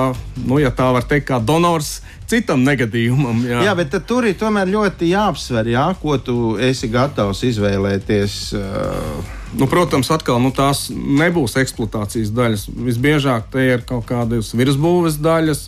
[0.45, 3.43] nu, ja tā var teikt, kā donors citam negadījumam.
[3.47, 8.39] Jā, jā bet tur ir tomēr ļoti jāapsver, jā, ko tu esi gatavs izvēlēties.
[8.57, 12.67] Uh, Nu, protams, atkal nu, tās nebūs eksploatācijas daļas.
[12.89, 15.67] Visbiežāk tie ir kaut kādas virsbūves daļas,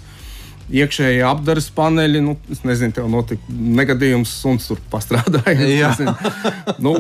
[0.70, 2.22] iekšējie apgādes paneļi.
[2.26, 5.70] Nu, es nezinu, tev notika negadījums, un tur pastrādāja.
[5.72, 5.94] Jā.
[6.84, 6.98] nu,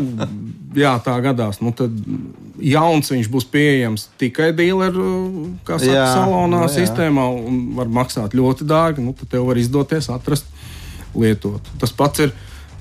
[0.78, 1.60] jā, tā gadās.
[1.64, 1.96] Nu, tad
[2.64, 5.10] jauns viņš būs pieejams tikai dealeru
[5.68, 6.74] salonā, nu, jā.
[6.80, 9.04] sistēmā, un var maksāt ļoti dārgi.
[9.04, 10.48] Nu, tad tev var izdoties atrast
[11.18, 11.76] lietot.
[11.82, 12.38] Tas pats ir.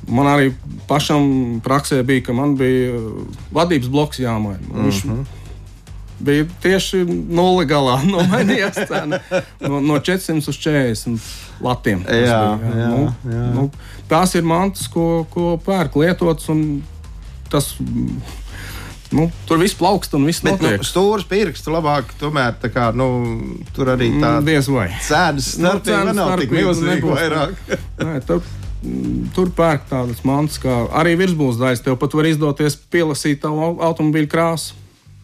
[0.07, 0.53] Man arī
[0.89, 4.63] pašam praksē bija, ka man bija uh, vadības bloks jāmaina.
[4.73, 5.27] Viņš Mhm.
[6.21, 7.99] bija tieši nulle galā.
[8.15, 9.21] Nomainījās cena
[9.61, 11.19] no, no 400 uz 40
[11.61, 12.05] latiem.
[12.09, 13.45] Jā, bija, jā, Nu, jā.
[13.55, 13.71] Nu,
[14.09, 16.49] tās ir mantas, ko, ko pērk lietots.
[16.49, 16.83] un
[17.49, 18.17] Tas, mm,
[19.17, 20.83] nu, tur viss plaukst un viss Bet nu, notiek.
[20.85, 23.07] stūris pirksts labāk, tomēr tā kā, nu,
[23.73, 24.89] tur arī tā Mm, Diez vai.
[25.01, 27.55] cēnas Nu, starpība cenas nav tik milzīga vairāk.
[28.05, 28.58] Nē, tur, mm,
[29.35, 31.83] tur pērk tādas mantas, kā arī virsbūves daļas.
[31.87, 34.77] Tev pat var izdoties pielasīt tavu au- automobīļu krāsu.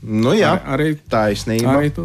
[0.05, 1.79] Nu jā, Arī, taisnība.
[1.79, 2.03] arī tu.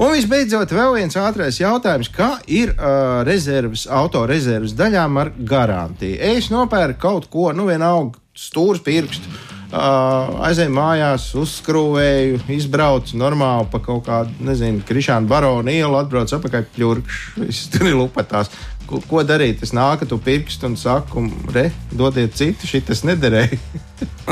[0.00, 2.08] Un visbeidzot, vēl viens ātrais jautājums.
[2.08, 6.16] Kā ir uh, rezerves, autorezerves daļām ar garantiju?
[6.32, 9.28] Es nopērku kaut ko, nu vienalga, stūris pirkstu.
[9.72, 16.66] Uh, aizēju mājās, uzskrūvēju, izbraucu normāli pa kaut kādu, nezinu, krišānu baronu ielu, atbraucu atpakaļ
[16.74, 17.70] pļurkšķi.
[17.72, 18.50] Tur ir lupatās.
[18.92, 19.62] Ko, ko darīt?
[19.64, 21.24] Es nāku tu pirkstu un saku,
[21.54, 23.56] re, dodiet citu, šī tas nederēja.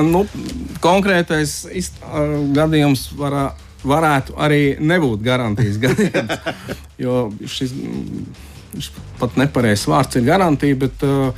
[0.00, 0.22] Nu,
[0.82, 3.48] konkrētais iz, uh, gadījums varā,
[3.82, 6.36] varētu arī nebūt garantijas gadījums.
[7.00, 8.36] Jo šis, mm,
[8.76, 11.34] šis pat nepareizs vārds ir garantija, bet uh,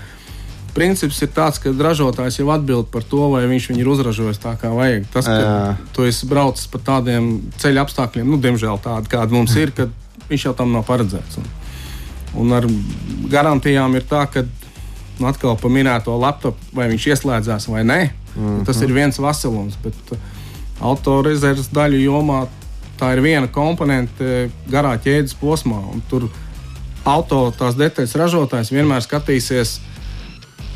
[0.76, 4.54] princips ir tāds, ka ražotājs jau atbild par to, vai viņš viņu ir uzražojis tā,
[4.60, 5.08] kā vajag.
[5.14, 5.56] Tas, ka Jā.
[5.96, 9.92] tu esi braucis pa tādiem ceļa apstākļiem, nu, diemžēl tādi, kādi mums ir, kad
[10.30, 11.40] viņš jau tam nav paredzēts.
[11.40, 11.50] Un,
[12.38, 12.66] un ar
[13.30, 14.44] garantijām ir tā, ka
[15.18, 18.64] nu, atkal par minēto laptopu, vai viņš ieslēdzās vai nē, mm -hmm.
[18.66, 19.76] tas ir viens veselums.
[19.82, 20.18] Bet uh,
[20.80, 22.46] autorezerves daļu jomā
[22.98, 25.80] tā ir viena komponente garā ķēdes posmā.
[26.10, 26.28] Tur
[27.04, 29.80] auto tās detaļas ražotājs vienmēr skatīsies.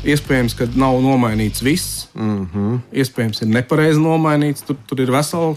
[0.07, 2.07] Iespējams, ka nav nomainīts viss.
[2.13, 2.79] Mm -hmm.
[2.91, 4.63] Iespējams, ir nepareizi nomainīts.
[4.67, 5.55] Tur, tur ir vesela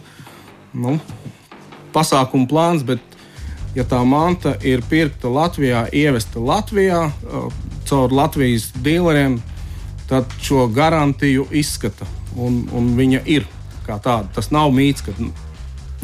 [0.72, 0.98] nu,
[1.92, 3.00] pasākumu plāns, bet,
[3.74, 7.04] ja tā manta ir pirkta Latvijā, ievesta Latvijā
[7.88, 9.38] caur Latvijas dealeriem,
[10.10, 12.06] tad šo garantiju izskata.
[12.38, 13.46] Un, un viņa ir
[13.86, 14.28] kā tāda.
[14.34, 15.32] Tas nav mīts, ka n-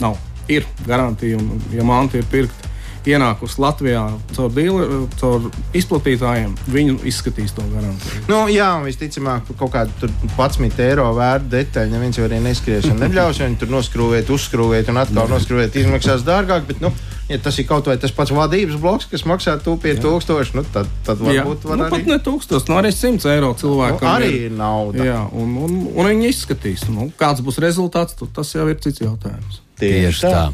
[0.03, 0.17] nav.
[0.51, 2.71] Ir garantija, un, ja manta ir pirkta
[3.07, 4.03] ienākusi Latvijā
[4.35, 5.45] caur, dealer, caur
[5.79, 8.23] izplatītājiem, viņi izskatīs to garantiju.
[8.31, 11.93] Nu, jā, un visticamāk, kaut kāda 11 eiro vērta detaļa.
[11.95, 15.79] Neviens jau arī neskries un neļaus viņu tur noskrūvēt, uzskrūvēt un atkal noskrūvēt.
[15.83, 16.91] Izmaksās dārgāk, bet, nu,
[17.29, 21.19] ja tas ir kaut vai tas pats vadības bloks, kas maksā 2000, nu, tad, tad
[21.23, 22.09] varbūt var nu, pat arī.
[22.13, 24.09] ne tūkstoši, nu arī 100 eiro Nu, cilvēkam.
[24.15, 24.51] arī ir.
[24.57, 25.05] nauda.
[25.11, 28.19] Jā, un, un, un viņi izskatīs, nu, kāds būs rezultāts.
[28.37, 29.63] Tas jau ir cits jautājums.
[29.77, 30.45] Tieši tā.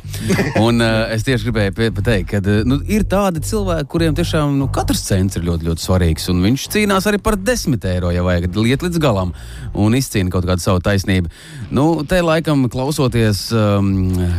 [0.59, 4.67] Un uh, es tieši gribēju pateikt, ka uh, nu, ir tādi cilvēki, kuriem tiešām nu,
[4.75, 6.27] katrs cents ir ļoti, ļoti svarīgs.
[6.33, 9.31] Un viņš cīnās arī par desmit eiro, ja vajag liet līdz galam
[9.79, 11.31] un izcīna kaut kādu savu taisnību.
[11.71, 13.93] Nu, te laikam, klausoties um,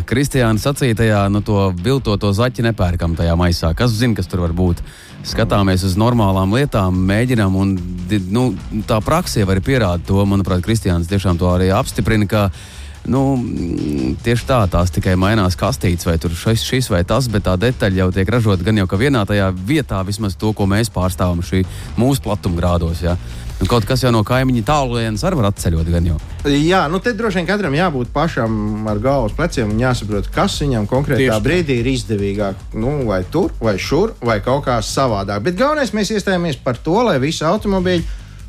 [0.09, 1.69] Kristiāna sacītajā, nu, to
[2.23, 3.73] viltoto zaķi nepērkam tajā maisā.
[3.75, 4.79] Kas zina, kas tur var būt?
[5.27, 7.73] Skatāmies uz normālām lietām, mēģinām, un
[8.31, 8.53] nu,
[8.87, 10.23] tā praksē arī pierāda to.
[10.23, 12.27] Manuprāt, Kristiāns tiešām to arī apstiprina.
[12.27, 12.51] ka,
[13.03, 13.35] Nu,
[14.23, 17.99] tieši tā, tās tikai mainās kastītes, vai tur šis, šis vai tas, bet tā detaļa
[17.99, 21.65] jau tiek ražota gan jau ka vienā tajā vietā, vismaz to, ko mēs pārstāvam šī
[21.99, 23.03] mūsu platumgrādos.
[23.03, 23.17] Ja?
[23.63, 25.87] Nu, kaut kas jau no kaimiņa tālumienes arī var atceļot.
[25.93, 26.17] Gan jau.
[26.51, 30.83] Jā, nu te droši vien katram jābūt pašam ar galvas pleciem un jāsaprot, kas viņam
[30.91, 31.37] konkrētā Tieši tā.
[31.45, 32.65] brīdī ir izdevīgāk.
[32.75, 35.45] Nu, vai tur, vai šur, vai kaut kā savādāk.
[35.47, 38.03] Bet galvenais mēs iestājāmies par to, lai visi automobīļi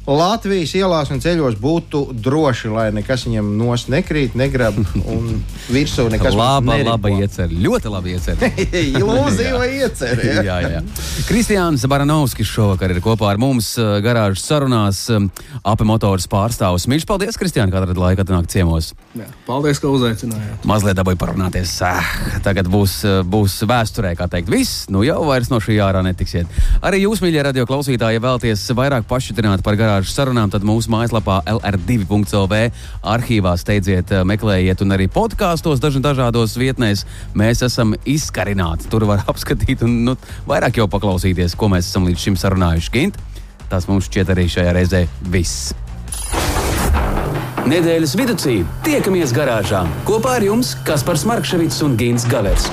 [0.05, 5.39] Latvijas ielās un ceļos būtu droši, lai nekas viņam nos nekrīt, negrab un
[5.75, 8.51] virsū nekas Laba, laba iecerē, ļoti labi iecerē.
[9.01, 10.27] Ilūzija vai iecerē?
[10.29, 10.43] Ja?
[10.45, 10.83] jā, jā, jā.
[11.29, 15.01] Kristiāns Baranovskis šovakar ir kopā ar mums uh, garāžas sarunās.
[15.15, 15.31] um,
[15.65, 16.85] Ape motors pārstāvs.
[16.91, 18.91] Mīļš, paldies, Kristiāna, ka atradāt laiku atnākt ciemos.
[19.17, 19.31] Jā.
[19.49, 20.69] Paldies, ka uzaicinājāt.
[20.69, 21.73] Mazliet dabūju parunāties.
[21.87, 22.05] Ah,
[22.45, 24.85] tagad būs, uh, būs vēsturē, kā teikt, viss.
[24.93, 26.51] Nu jau vairs no šī ārā netiksiet.
[26.85, 31.43] Arī jūs, mīļie radio klausītāji, ja vēlaties vairāk pašķidrināt par garāžas sarunām, tad mūsu mājaslapā
[31.47, 32.59] LR2.CLV
[33.15, 38.89] arhīvā steidziet, uh, meklējiet, un arī podkāstos daž dažādos vietnēs mēs esam izkarināti.
[38.91, 40.17] Tur var apskatīt un nu,
[40.49, 42.93] vairāk jau paklausīties, ko mēs esam līdz šim sarunājuši.
[42.95, 43.19] Gint,
[43.71, 45.73] tas mums šķiet arī šajā reizē viss.
[47.65, 48.37] Nedēļas vidū
[48.85, 52.69] tiekamies garāžā kopā ar jums Kaspars Markevits un Gins Gavers.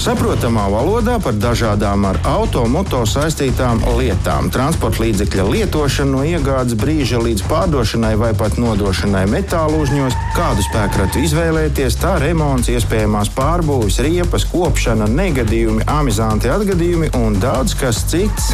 [0.00, 7.44] Saprotamā valodā par dažādām ar automoto saistītām lietām, transporta līdzekļa lietošanu no iegādes brīža līdz
[7.48, 15.08] pārdošanai vai pat nodošanai metālu uzņos, kādu spēkratu izvēlēties, tā remonts, iespējamās pārbūves, riepas, kopšana,
[15.14, 18.52] negadījumi, amizanti atgadījumi un daudz kas cits.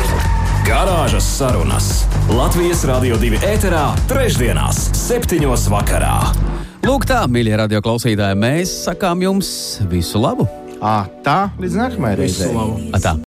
[0.68, 1.91] Garāžas sarunas
[2.30, 6.16] Latvijas Rādio 2 ēterā, trešdienās, septiņos vakarā.
[6.86, 9.51] Lūk, tā, mīļie radio klausītāji, mēs sakām jums
[9.91, 10.59] visu labu!
[10.81, 12.49] À, tā līdz nākamajai reizei.
[12.49, 12.78] Visu labu!
[12.97, 13.12] Atā.